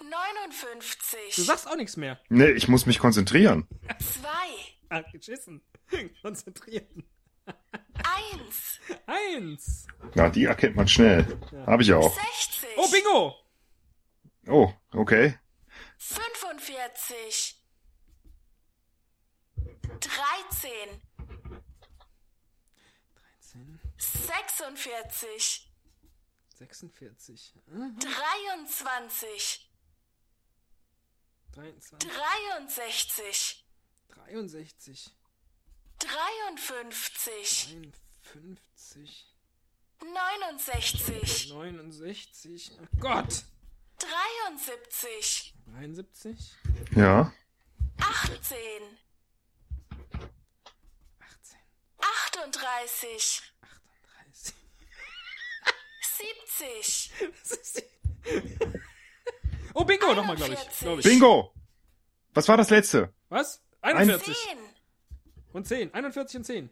59, 0.01 1.35
Du 1.35 1.41
sagst 1.43 1.67
auch 1.67 1.75
nichts 1.75 1.95
mehr. 1.97 2.19
Nee, 2.29 2.51
ich 2.51 2.67
muss 2.67 2.85
mich 2.85 2.99
konzentrieren. 2.99 3.67
2, 3.99 4.29
Ah, 4.89 5.01
geschissen. 5.11 5.61
Konzentrieren. 6.21 7.03
1, 7.45 8.79
Eins. 9.05 9.87
Ja, 10.15 10.29
die 10.29 10.45
erkennt 10.45 10.75
man 10.75 10.87
schnell. 10.87 11.25
Hab 11.65 11.81
ich 11.81 11.93
auch. 11.93 12.13
60, 12.13 12.69
Oh, 12.77 12.89
Bingo! 12.91 13.35
Oh, 14.47 14.73
okay. 14.93 15.37
45, 15.97 17.52
13, 20.03 21.01
13, 23.97 24.77
46, 24.77 25.67
46, 26.57 27.53
23, 31.53 31.53
23, 31.53 32.09
63, 32.69 33.65
63, 34.37 35.11
53, 35.99 37.75
53, 38.23 39.25
69, 39.99 41.91
69, 41.91 42.71
oh 42.81 42.87
Gott! 42.99 43.43
73, 43.99 45.53
73, 45.65 46.55
Ja. 46.95 47.31
18, 47.99 48.41
18, 48.41 48.97
38, 52.37 53.41
38. 53.61 54.53
70, 56.17 57.11
Das 57.43 57.51
ist 57.51 57.77
die- 57.77 58.79
Oh, 59.73 59.83
Bingo 59.85 60.13
nochmal, 60.13 60.35
glaube 60.35 60.53
ich. 60.53 60.59
41. 60.59 60.79
Glaub 60.81 60.99
ich. 60.99 61.05
Bingo! 61.05 61.53
Was 62.33 62.47
war 62.47 62.57
das 62.57 62.69
letzte? 62.69 63.13
Was? 63.29 63.61
41 63.81 64.35
10, 64.37 64.57
und 65.51 65.67
10. 65.67 65.93
41 65.93 66.37
und 66.37 66.43
10. 66.45 66.69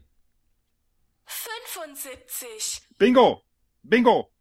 75, 1.25 2.81
Bingo! 2.97 3.43
Bingo! 3.83 4.31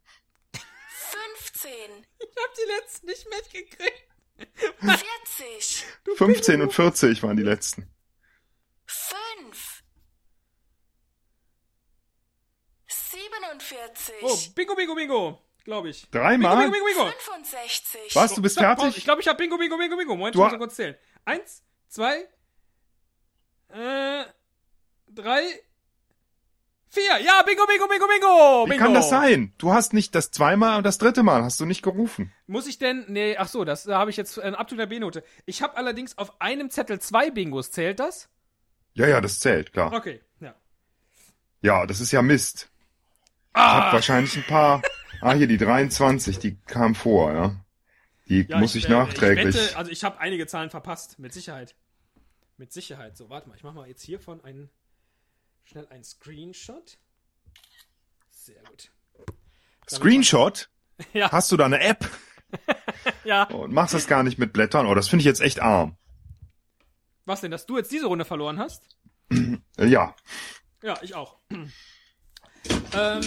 15, 0.53 1.71
Ich 2.19 2.29
hab 2.37 2.55
die 2.55 2.67
letzten 2.73 3.07
nicht 3.07 3.27
mitgekriegt. 3.29 4.07
40, 4.81 5.85
15 6.17 6.63
und 6.63 6.73
40 6.73 7.23
waren 7.23 7.37
die 7.37 7.43
letzten. 7.43 7.91
5, 8.87 9.80
44. 13.11 14.15
Oh, 14.23 14.39
Bingo, 14.55 14.75
Bingo, 14.77 14.95
Bingo. 14.95 15.39
Glaube 15.65 15.91
ich. 15.91 16.09
Dreimal? 16.11 16.57
Bingo, 16.57 16.71
Bingo, 16.73 16.87
Bingo, 16.87 17.05
Bingo. 17.05 17.19
65. 17.19 18.15
Was, 18.15 18.35
du 18.35 18.43
bist 18.43 18.57
Stopp, 18.57 18.67
Pause. 18.77 18.81
fertig? 18.83 18.99
Ich 18.99 19.05
glaube, 19.05 19.21
ich 19.21 19.29
habe 19.29 19.37
Bingo, 19.39 19.59
Bingo, 19.59 19.77
Bingo, 19.77 19.97
Bingo. 19.97 20.17
Moment, 20.17 20.35
Du 20.35 20.45
ich 20.45 20.51
muss 20.51 20.59
kurz 20.59 20.75
zählen. 20.77 20.97
Eins, 21.25 21.63
zwei, 21.89 22.27
äh, 23.69 24.25
drei, 25.09 25.43
vier. 26.89 27.19
Ja, 27.21 27.43
Bingo, 27.43 27.67
Bingo, 27.67 27.87
Bingo, 27.89 28.07
Bingo. 28.07 28.65
Wie 28.67 28.71
Bingo. 28.71 28.85
kann 28.85 28.95
das 28.95 29.11
sein? 29.11 29.53
Du 29.59 29.73
hast 29.73 29.93
nicht 29.93 30.15
das 30.15 30.31
zweimal 30.31 30.79
und 30.79 30.85
das 30.85 30.99
dritte 30.99 31.23
Mal 31.23 31.43
hast 31.45 31.61
du 31.61 31.67
nicht 31.67 31.83
gerufen. 31.83 32.33
Muss 32.47 32.67
ich 32.67 32.79
denn, 32.79 33.05
nee, 33.09 33.37
ach 33.37 33.49
so, 33.49 33.65
das 33.65 33.85
da 33.85 33.99
habe 33.99 34.11
ich 34.11 34.17
jetzt 34.17 34.39
äh, 34.39 34.43
ab 34.57 34.69
zu 34.71 34.77
der 34.77 34.87
B-Note. 34.87 35.23
Ich 35.47 35.63
habe 35.63 35.77
allerdings 35.77 36.17
auf 36.17 36.41
einem 36.41 36.71
Zettel 36.71 37.01
zwei 37.01 37.31
Bingos. 37.31 37.71
Zählt 37.71 38.01
das? 38.01 38.29
Ja, 38.95 39.07
ja, 39.07 39.21
das 39.21 39.41
zählt, 39.41 39.73
klar. 39.73 39.93
Okay, 39.93 40.21
ja. 40.41 40.55
Ja, 41.61 41.87
das 41.87 42.01
ist 42.01 42.13
ja 42.13 42.23
Mist. 42.23 42.70
Ich 43.53 43.57
Ah. 43.57 43.87
hab 43.87 43.93
wahrscheinlich 43.95 44.37
ein 44.37 44.45
paar. 44.45 44.83
Ah, 45.21 45.35
hier 45.35 45.47
die 45.47 45.59
23, 45.59 46.39
die 46.39 46.57
kam 46.67 46.95
vor, 46.95 47.33
ja. 47.33 47.57
Die 48.29 48.47
Ja, 48.49 48.59
muss 48.59 48.75
ich, 48.75 48.87
äh, 48.87 48.91
nachträglich. 48.91 49.55
Ich 49.57 49.63
wette, 49.63 49.77
also 49.77 49.91
ich 49.91 50.05
habe 50.05 50.19
einige 50.21 50.47
Zahlen 50.47 50.71
verpasst, 50.71 51.19
mit 51.19 51.33
Sicherheit. 51.35 51.75
Mit 52.57 52.73
Sicherheit. 52.73 53.17
So, 53.17 53.29
warte 53.29 53.49
mal, 53.49 53.57
ich 53.57 53.65
mache 53.65 53.75
mal 53.75 53.89
jetzt 53.89 54.03
hiervon 54.03 54.43
einen, 54.45 54.71
schnell 55.65 55.87
einen 55.89 56.05
Screenshot. 56.05 56.99
Sehr 58.31 58.63
gut. 58.63 58.91
Screenshot? 59.89 60.69
Ja. 61.15 61.33
Hast 61.33 61.51
du 61.51 61.57
da 61.57 61.65
eine 61.65 61.81
App 61.81 62.07
Ja, 63.25 63.45
und 63.45 63.73
machst 63.73 63.95
das 63.95 64.07
gar 64.07 64.23
nicht 64.23 64.39
mit 64.39 64.53
Blättern? 64.53 64.85
Oh, 64.85 64.95
das 64.95 65.09
finde 65.09 65.23
ich 65.23 65.27
jetzt 65.27 65.41
echt 65.41 65.61
arm. 65.61 65.97
was 67.25 67.41
denn, 67.41 67.51
dass 67.51 67.65
du 67.65 67.79
jetzt 67.79 67.91
diese 67.91 68.05
Runde 68.07 68.25
verloren 68.27 68.59
hast? 68.59 68.83
Ja, 69.79 70.15
Ja, 70.83 70.99
ich 71.01 71.15
auch. 71.15 71.39
Ähm, 72.95 73.21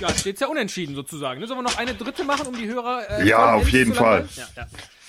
ja, 0.00 0.14
steht's 0.14 0.40
ja 0.40 0.46
unentschieden 0.46 0.94
sozusagen. 0.94 1.40
Ne? 1.40 1.46
Sollen 1.46 1.58
wir 1.58 1.62
noch 1.64 1.78
eine 1.78 1.94
dritte 1.94 2.24
machen, 2.24 2.46
um 2.46 2.56
die 2.56 2.66
Hörer. 2.68 3.08
Äh, 3.20 3.26
Ja, 3.28 3.54
auf 3.54 3.68
jeden? 3.68 3.94
Fall. 3.94 4.28
Ja, 4.36 4.46
ja. 4.56 4.66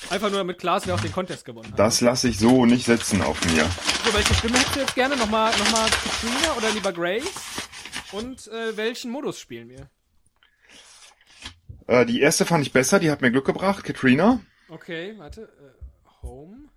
Einfach 0.10 0.30
nur 0.30 0.40
damit 0.40 0.58
klar 0.58 0.78
ist, 0.78 0.88
wer 0.88 0.96
auch 0.96 1.00
den 1.02 1.12
Contest 1.12 1.46
gewonnen 1.46 1.72
hat. 1.72 1.78
das 1.78 2.02
lasse 2.02 2.30
ich 2.30 2.40
so 2.40 2.66
nicht 2.66 2.86
sitzen 2.86 3.22
auf 3.22 3.44
mir. 3.46 3.64
So, 4.06 4.14
welche 4.14 4.34
Stimme 4.34 4.58
hättest 4.58 4.76
du 4.76 4.80
jetzt 4.80 4.96
gerne? 4.96 5.16
Nochmal, 5.18 5.52
nochmal 5.58 5.88
Katrina 5.90 6.54
oder 6.58 6.72
lieber 6.72 6.92
Grace? 6.94 7.32
Und 8.12 8.48
äh, 8.48 8.76
welchen 8.76 9.12
Modus 9.12 9.40
spielen 9.40 9.70
wir? 9.70 9.90
Äh, 11.88 12.06
die 12.06 12.22
erste 12.22 12.46
fand 12.46 12.66
ich 12.66 12.72
besser, 12.74 13.00
die 13.00 13.12
hat 13.12 13.22
mir 13.22 13.30
Glück 13.32 13.46
gebracht, 13.46 13.84
Katrina. 13.84 14.40
Okay, 14.70 15.14
warte. 15.18 15.42
Äh, 15.44 16.24
Home. 16.24 16.70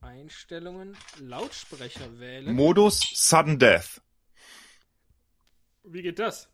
Einstellungen. 0.00 0.96
Lautsprecher 1.20 2.18
wählen. 2.18 2.54
Modus 2.54 3.00
Sudden 3.14 3.58
Death. 3.58 4.00
Wie 5.84 6.02
geht 6.02 6.18
das? 6.18 6.48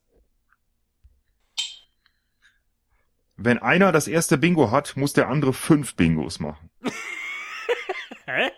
Wenn 3.37 3.59
einer 3.59 3.93
das 3.93 4.09
erste 4.09 4.37
Bingo 4.37 4.71
hat, 4.71 4.97
muss 4.97 5.13
der 5.13 5.29
andere 5.29 5.53
fünf 5.53 5.95
Bingos 5.95 6.41
machen. 6.41 6.71
Hä? 8.27 8.51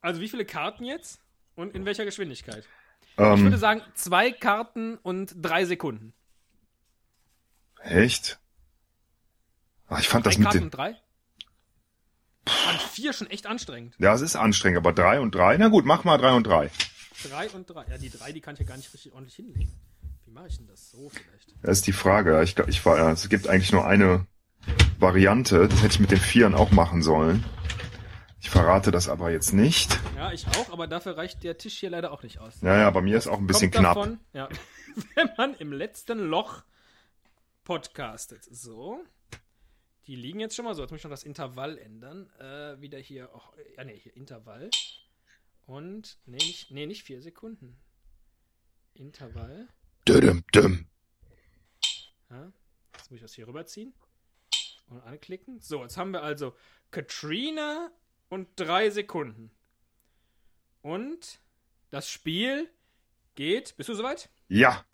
also 0.00 0.20
wie 0.20 0.28
viele 0.28 0.46
Karten 0.46 0.84
jetzt? 0.84 1.20
Und 1.54 1.74
in 1.74 1.84
welcher 1.84 2.04
Geschwindigkeit? 2.06 2.66
Ich 3.12 3.18
würde 3.18 3.42
Ähm, 3.42 3.56
sagen, 3.56 3.82
zwei 3.94 4.32
Karten 4.32 4.96
und 4.96 5.34
drei 5.36 5.66
Sekunden. 5.66 6.14
echt? 7.82 8.38
Ach, 9.88 10.00
ich 10.00 10.08
fand 10.08 10.24
das 10.24 10.34
Drei 10.34 10.38
mit 10.38 10.44
Karten 10.46 10.58
den... 10.58 10.64
und 10.64 10.70
drei? 10.74 10.96
Fand 12.48 12.80
vier 12.80 13.12
schon 13.12 13.28
echt 13.28 13.46
anstrengend. 13.46 13.94
Ja, 13.98 14.14
es 14.14 14.22
ist 14.22 14.34
anstrengend, 14.36 14.78
aber 14.78 14.94
drei 14.94 15.20
und 15.20 15.34
drei? 15.34 15.58
Na 15.58 15.68
gut, 15.68 15.84
mach 15.84 16.04
mal 16.04 16.16
drei 16.16 16.32
und 16.32 16.46
drei. 16.46 16.70
Drei 17.28 17.50
und 17.50 17.68
drei. 17.68 17.84
Ja, 17.88 17.98
die 17.98 18.10
drei, 18.10 18.32
die 18.32 18.40
kann 18.40 18.54
ich 18.54 18.60
ja 18.60 18.66
gar 18.66 18.76
nicht 18.76 18.92
richtig 18.92 19.12
ordentlich 19.12 19.36
hinlegen. 19.36 19.72
Wie 20.24 20.30
mache 20.30 20.48
ich 20.48 20.56
denn 20.56 20.66
das? 20.66 20.90
So 20.90 21.08
vielleicht. 21.08 21.54
Das 21.62 21.78
ist 21.78 21.86
die 21.86 21.92
Frage. 21.92 22.42
Ich, 22.42 22.58
ich 22.58 22.84
war, 22.84 23.12
es 23.12 23.28
gibt 23.28 23.48
eigentlich 23.48 23.72
nur 23.72 23.86
eine 23.86 24.26
Variante. 24.98 25.68
Das 25.68 25.82
hätte 25.82 25.94
ich 25.94 26.00
mit 26.00 26.10
den 26.10 26.18
Vieren 26.18 26.54
auch 26.54 26.70
machen 26.70 27.02
sollen. 27.02 27.44
Ich 28.40 28.50
verrate 28.50 28.90
das 28.90 29.08
aber 29.08 29.30
jetzt 29.30 29.52
nicht. 29.52 29.96
Ja, 30.16 30.32
ich 30.32 30.46
auch, 30.48 30.72
aber 30.72 30.88
dafür 30.88 31.16
reicht 31.16 31.44
der 31.44 31.58
Tisch 31.58 31.78
hier 31.78 31.90
leider 31.90 32.10
auch 32.10 32.22
nicht 32.22 32.38
aus. 32.38 32.60
Naja, 32.60 32.90
bei 32.90 33.00
mir 33.00 33.16
ist 33.16 33.28
auch 33.28 33.38
ein 33.38 33.46
bisschen 33.46 33.70
Kommt 33.70 33.84
knapp. 33.84 33.94
Davon, 33.94 34.20
ja, 34.32 34.48
wenn 35.14 35.30
man 35.36 35.54
im 35.54 35.72
letzten 35.72 36.18
Loch 36.18 36.64
podcastet. 37.62 38.44
So. 38.50 39.04
Die 40.06 40.16
liegen 40.16 40.40
jetzt 40.40 40.56
schon 40.56 40.64
mal 40.64 40.74
so. 40.74 40.82
Jetzt 40.82 40.90
muss 40.90 40.98
ich 40.98 41.04
noch 41.04 41.10
das 41.10 41.22
Intervall 41.22 41.78
ändern. 41.78 42.28
Äh, 42.40 42.80
wieder 42.80 42.98
hier. 42.98 43.30
Oh, 43.32 43.40
ja, 43.76 43.84
nee, 43.84 43.98
hier 44.02 44.16
Intervall. 44.16 44.70
Und. 45.72 46.18
Nee, 46.26 46.36
nicht, 46.36 46.70
nee, 46.70 46.84
nicht 46.84 47.02
vier 47.02 47.22
Sekunden. 47.22 47.80
Intervall. 48.92 49.68
Düm, 50.06 50.44
düm. 50.54 50.86
Ja, 52.28 52.52
jetzt 52.94 53.10
muss 53.10 53.16
ich 53.16 53.22
das 53.22 53.34
hier 53.34 53.48
rüberziehen. 53.48 53.94
Und 54.88 55.00
anklicken. 55.00 55.60
So, 55.60 55.80
jetzt 55.80 55.96
haben 55.96 56.10
wir 56.10 56.22
also 56.22 56.54
Katrina 56.90 57.90
und 58.28 58.50
drei 58.56 58.90
Sekunden. 58.90 59.50
Und 60.82 61.40
das 61.88 62.10
Spiel 62.10 62.68
geht. 63.34 63.74
Bist 63.78 63.88
du 63.88 63.94
soweit? 63.94 64.28
Ja. 64.48 64.84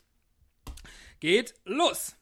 Geht 1.18 1.56
los! 1.64 2.14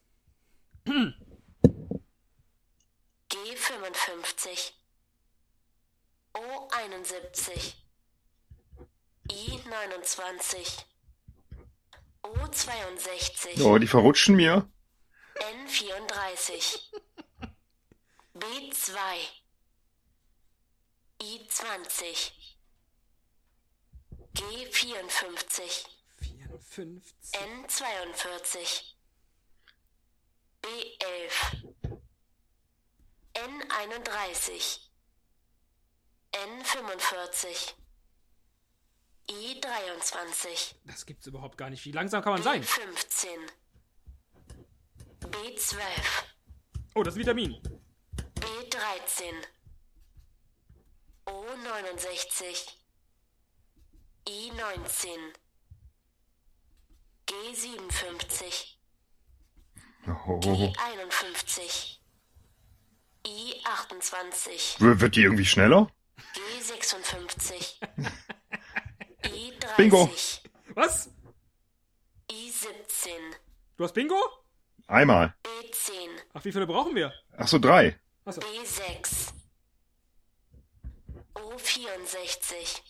G55 3.29 4.73
O71 6.33 7.86
I29 9.29 10.85
O62 12.23 13.63
Oh, 13.63 13.79
die 13.79 13.87
verrutschen 13.87 14.37
mir. 14.37 14.69
N34 15.37 16.81
B2 18.35 18.97
I20 21.21 22.33
G54 24.35 25.87
54. 26.71 27.33
N42 27.33 28.95
B11 30.63 31.65
N31 33.35 34.81
N45 36.33 37.75
I23 39.29 40.75
Das 40.85 41.05
gibt's 41.07 41.27
überhaupt 41.27 41.59
gar 41.59 41.71
nicht. 41.71 41.85
Wie 41.85 41.93
langsam 41.93 42.23
kann 42.23 42.33
man 42.35 42.43
sein? 42.43 42.63
B15 42.63 43.27
B12 45.21 45.77
Oh, 46.95 47.03
das 47.03 47.15
ist 47.15 47.19
Vitamin. 47.21 47.61
B13 48.41 49.33
O69 51.27 52.69
I19 54.29 55.09
G57 57.27 58.77
Oh. 60.09 60.39
G51 60.41 61.99
I28 63.27 64.81
W- 64.81 65.01
Wird 65.01 65.17
die 65.17 65.23
irgendwie 65.23 65.45
schneller? 65.45 65.91
G56 66.35 67.81
I30 69.37 69.77
Bingo. 69.77 70.11
Was? 70.75 71.11
I17 72.31 73.35
Du 73.77 73.85
hast 73.85 73.93
Bingo? 73.93 74.17
Einmal. 74.87 75.35
B10 75.45 76.09
Ach, 76.33 76.45
wie 76.45 76.53
viele 76.53 76.67
brauchen 76.67 76.95
wir? 76.95 77.13
Ach 77.37 77.47
so, 77.47 77.59
drei. 77.59 77.99
Achso. 78.25 78.41
B6 78.41 79.33
O64 81.35 82.81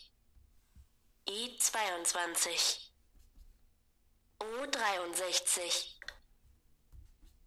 I22 1.28 2.90
O63 4.38 5.96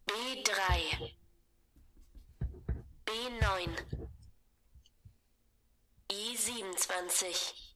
B3 0.07 1.13
B9 3.05 3.77
I27 6.11 7.68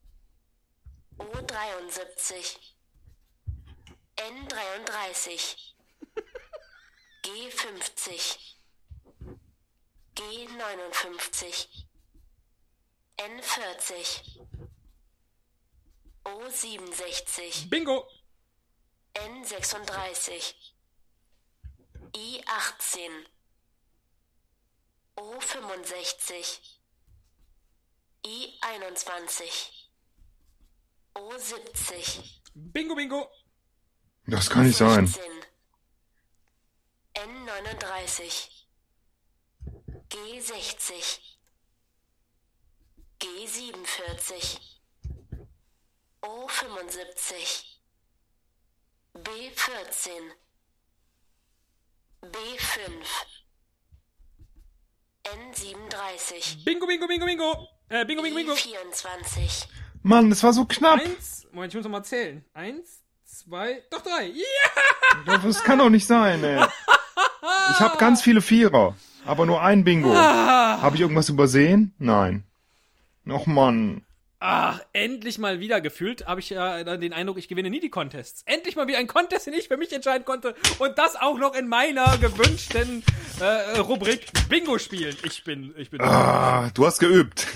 O73 1.24 2.58
N33 4.18 5.56
G50 7.24 8.38
G59 10.16 11.76
N40 13.18 14.40
O67 16.26 17.70
Bingo! 17.70 18.06
N36 19.16 20.54
I18 22.14 23.26
O65 25.18 26.60
I21 28.26 29.83
O70. 31.16 32.24
Bingo, 32.54 32.96
bingo. 32.96 33.30
Das 34.26 34.50
kann 34.50 34.66
nicht 34.66 34.78
sein. 34.78 35.08
16. 35.08 35.24
N39. 37.16 38.50
G60. 40.10 41.20
G47. 43.20 44.60
O75. 46.22 47.64
B14. 49.14 50.10
B5. 52.22 53.06
N37. 55.24 56.64
Bingo, 56.66 56.88
bingo, 56.88 57.08
bingo, 57.08 57.26
bingo. 57.26 57.68
Äh, 57.90 58.06
bingo, 58.06 58.22
bingo, 58.24 58.36
bingo. 58.36 58.54
B24. 58.54 59.83
Mann, 60.04 60.30
das 60.30 60.44
war 60.44 60.54
so 60.54 60.66
knapp. 60.66 61.00
Eins. 61.00 61.48
Moment, 61.52 61.74
ich 61.74 61.78
muss 61.78 61.86
noch 61.86 61.92
mal 61.92 62.04
zählen. 62.04 62.44
Eins, 62.54 63.02
zwei, 63.26 63.82
doch 63.90 64.02
drei. 64.02 64.26
Ja! 64.28 65.38
Das 65.38 65.64
kann 65.64 65.80
doch 65.80 65.90
nicht 65.90 66.06
sein, 66.06 66.44
ey. 66.44 66.64
Ich 67.72 67.80
habe 67.80 67.98
ganz 67.98 68.22
viele 68.22 68.42
Vierer, 68.42 68.96
aber 69.26 69.46
nur 69.46 69.62
ein 69.62 69.84
Bingo. 69.84 70.14
Habe 70.14 70.96
ich 70.96 71.02
irgendwas 71.02 71.30
übersehen? 71.30 71.94
Nein. 71.98 72.44
Och 73.28 73.48
Mann. 73.48 74.06
Ach, 74.46 74.82
endlich 74.92 75.38
mal 75.38 75.62
wieder 75.62 75.80
gefühlt 75.80 76.26
habe 76.28 76.42
ich 76.42 76.50
ja 76.50 76.84
dann 76.84 77.00
den 77.00 77.14
Eindruck, 77.14 77.38
ich 77.38 77.48
gewinne 77.48 77.70
nie 77.70 77.80
die 77.80 77.90
Contests. 77.90 78.44
Endlich 78.46 78.76
mal 78.76 78.88
wieder 78.88 78.98
ein 78.98 79.08
Contest, 79.08 79.48
den 79.48 79.54
ich 79.54 79.70
für 79.70 79.78
mich 79.78 79.94
entscheiden 79.94 80.26
konnte. 80.26 80.54
Und 80.80 80.98
das 80.98 81.16
auch 81.16 81.38
noch 81.38 81.56
in 81.56 81.70
meiner 81.70 82.18
gewünschten 82.18 83.04
äh, 83.40 83.80
Rubrik 83.80 84.26
Bingo 84.50 84.78
spielen. 84.80 85.16
Ich 85.24 85.46
bin, 85.46 85.74
ich 85.78 85.90
bin. 85.90 86.02
Ah, 86.02 86.70
du 86.74 86.86
hast 86.86 87.00
geübt. 87.00 87.48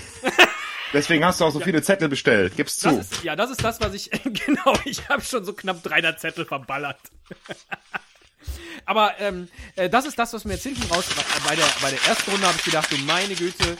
Deswegen 0.92 1.24
hast 1.24 1.40
du 1.40 1.44
auch 1.44 1.52
so 1.52 1.60
viele 1.60 1.82
Zettel 1.82 2.08
bestellt. 2.08 2.56
Gib's 2.56 2.78
Das 2.78 2.94
zu. 2.94 3.00
ist, 3.00 3.24
ja, 3.24 3.36
das 3.36 3.50
ist 3.50 3.62
das, 3.62 3.80
was 3.80 3.92
ich, 3.94 4.10
genau, 4.24 4.74
ich 4.84 5.08
habe 5.08 5.22
schon 5.22 5.44
so 5.44 5.52
knapp 5.52 5.82
300 5.82 6.18
Zettel 6.18 6.44
verballert. 6.46 6.98
Aber 8.86 9.12
ähm, 9.20 9.48
äh, 9.76 9.90
das 9.90 10.06
ist 10.06 10.18
das, 10.18 10.32
was 10.32 10.44
mir 10.44 10.54
jetzt 10.54 10.62
hinten 10.62 10.82
raus, 10.90 11.04
bei 11.46 11.54
der, 11.54 11.66
bei 11.82 11.90
der 11.90 12.02
ersten 12.06 12.30
Runde 12.30 12.46
habe 12.46 12.56
ich 12.56 12.64
gedacht, 12.64 12.90
du 12.90 12.96
meine 12.98 13.34
Güte, 13.34 13.76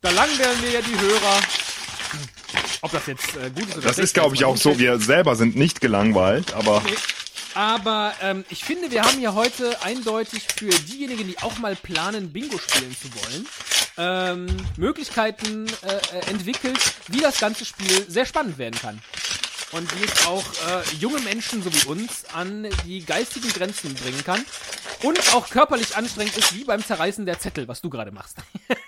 da 0.00 0.10
langweilen 0.10 0.60
mir 0.60 0.70
ja 0.70 0.80
die 0.80 0.98
Hörer. 0.98 1.40
Ob 2.80 2.90
das 2.92 3.06
jetzt 3.06 3.36
äh, 3.36 3.50
gut 3.50 3.68
ist 3.68 3.76
oder 3.76 3.88
Das 3.88 3.98
ist, 3.98 4.14
glaube 4.14 4.34
ich, 4.34 4.44
auch 4.44 4.56
so. 4.56 4.78
Wir 4.78 4.98
selber 4.98 5.36
sind 5.36 5.54
nicht 5.56 5.80
gelangweilt, 5.80 6.54
aber 6.54 6.82
Nee. 6.84 6.94
Aber 7.54 8.14
ähm, 8.22 8.44
ich 8.50 8.62
finde, 8.62 8.90
wir 8.92 9.02
haben 9.02 9.18
hier 9.18 9.34
heute 9.34 9.82
eindeutig 9.82 10.44
für 10.56 10.68
diejenigen, 10.68 11.26
die 11.26 11.38
auch 11.38 11.58
mal 11.58 11.74
planen, 11.74 12.32
Bingo 12.32 12.56
spielen 12.56 12.94
zu 12.96 13.12
wollen, 13.14 13.46
ähm, 13.98 14.46
Möglichkeiten 14.76 15.66
äh, 15.66 16.16
äh, 16.16 16.30
entwickelt, 16.30 16.78
wie 17.08 17.20
das 17.20 17.40
ganze 17.40 17.64
Spiel 17.64 18.08
sehr 18.08 18.26
spannend 18.26 18.58
werden 18.58 18.78
kann. 18.80 19.00
Und 19.72 20.00
wie 20.00 20.04
es 20.04 20.26
auch 20.26 20.44
äh, 20.68 20.82
junge 20.98 21.20
Menschen 21.20 21.62
so 21.62 21.72
wie 21.74 21.86
uns 21.88 22.24
an 22.32 22.68
die 22.86 23.04
geistigen 23.04 23.50
Grenzen 23.50 23.94
bringen 23.94 24.24
kann. 24.24 24.42
Und 25.02 25.34
auch 25.34 25.50
körperlich 25.50 25.96
anstrengend 25.96 26.36
ist, 26.36 26.54
wie 26.54 26.64
beim 26.64 26.82
Zerreißen 26.82 27.26
der 27.26 27.38
Zettel, 27.38 27.68
was 27.68 27.82
du 27.82 27.90
gerade 27.90 28.10
machst. 28.10 28.38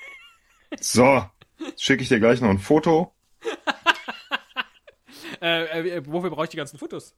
so. 0.80 1.28
Schicke 1.76 2.02
ich 2.02 2.08
dir 2.08 2.20
gleich 2.20 2.40
noch 2.40 2.48
ein 2.48 2.58
Foto. 2.58 3.12
äh, 5.42 5.96
äh, 5.96 6.02
wofür 6.06 6.30
brauche 6.30 6.44
ich 6.44 6.50
die 6.50 6.56
ganzen 6.56 6.78
Fotos? 6.78 7.14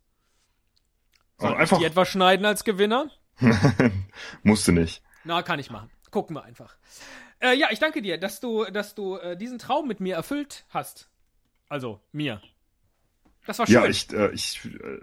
Und 1.36 1.46
Soll 1.46 1.52
ich 1.52 1.58
einfach 1.58 1.78
die 1.78 1.84
etwa 1.84 2.04
schneiden 2.04 2.44
als 2.44 2.64
Gewinner? 2.64 3.08
musste 4.42 4.72
nicht. 4.72 5.02
Na, 5.24 5.42
kann 5.42 5.58
ich 5.58 5.70
machen. 5.70 5.90
Gucken 6.10 6.36
wir 6.36 6.44
einfach. 6.44 6.76
Äh, 7.42 7.54
ja, 7.54 7.68
ich 7.72 7.80
danke 7.80 8.02
dir, 8.02 8.18
dass 8.18 8.38
du, 8.38 8.64
dass 8.66 8.94
du 8.94 9.16
äh, 9.16 9.36
diesen 9.36 9.58
Traum 9.58 9.88
mit 9.88 9.98
mir 9.98 10.14
erfüllt 10.14 10.64
hast. 10.68 11.10
Also, 11.68 12.00
mir. 12.12 12.40
Das 13.46 13.58
war 13.58 13.66
schön. 13.66 13.74
Ja, 13.74 13.86
ich, 13.86 14.12
äh, 14.12 14.30
ich 14.30 14.64
äh, 14.64 15.00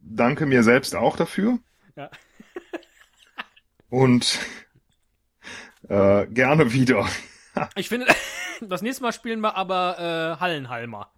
danke 0.00 0.46
mir 0.46 0.62
selbst 0.62 0.96
auch 0.96 1.16
dafür. 1.16 1.58
Ja. 1.94 2.10
Und 3.90 4.38
äh, 5.88 6.26
gerne 6.28 6.72
wieder. 6.72 7.06
Ich 7.76 7.90
finde, 7.90 8.06
das 8.62 8.80
nächste 8.80 9.02
Mal 9.02 9.12
spielen 9.12 9.40
wir 9.40 9.54
aber 9.56 9.98
äh, 9.98 10.40
Hallenhalmer. 10.40 11.12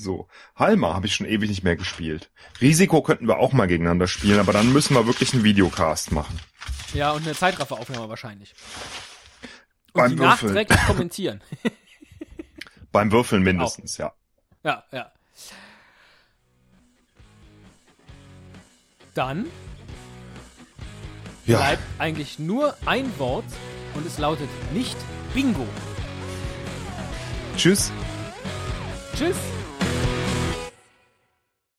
So, 0.00 0.28
Halma 0.54 0.94
habe 0.94 1.06
ich 1.08 1.14
schon 1.16 1.26
ewig 1.26 1.48
nicht 1.50 1.64
mehr 1.64 1.74
gespielt. 1.74 2.30
Risiko 2.60 3.02
könnten 3.02 3.26
wir 3.26 3.38
auch 3.38 3.52
mal 3.52 3.66
gegeneinander 3.66 4.06
spielen, 4.06 4.38
aber 4.38 4.52
dann 4.52 4.72
müssen 4.72 4.94
wir 4.94 5.06
wirklich 5.06 5.34
einen 5.34 5.42
Videocast 5.42 6.12
machen. 6.12 6.38
Ja, 6.94 7.10
und 7.10 7.22
eine 7.24 7.34
Zeitrafferaufnahme 7.34 8.08
wahrscheinlich. 8.08 8.54
Und 9.92 10.02
Beim 10.02 10.10
die 10.12 10.18
Würfeln. 10.20 10.54
nachträglich 10.54 10.86
kommentieren. 10.86 11.40
Beim 12.92 13.10
Würfeln 13.10 13.42
mindestens, 13.42 13.96
ja. 13.98 14.12
ja, 14.62 14.84
ja. 14.92 15.10
Dann 19.14 19.46
Ja, 21.44 21.56
bleibt 21.58 21.82
eigentlich 21.98 22.38
nur 22.38 22.76
ein 22.86 23.18
Wort 23.18 23.44
und 23.94 24.06
es 24.06 24.18
lautet 24.18 24.48
nicht 24.72 24.96
Bingo. 25.34 25.66
tschüss. 27.56 27.90
Tschüss. 29.16 29.36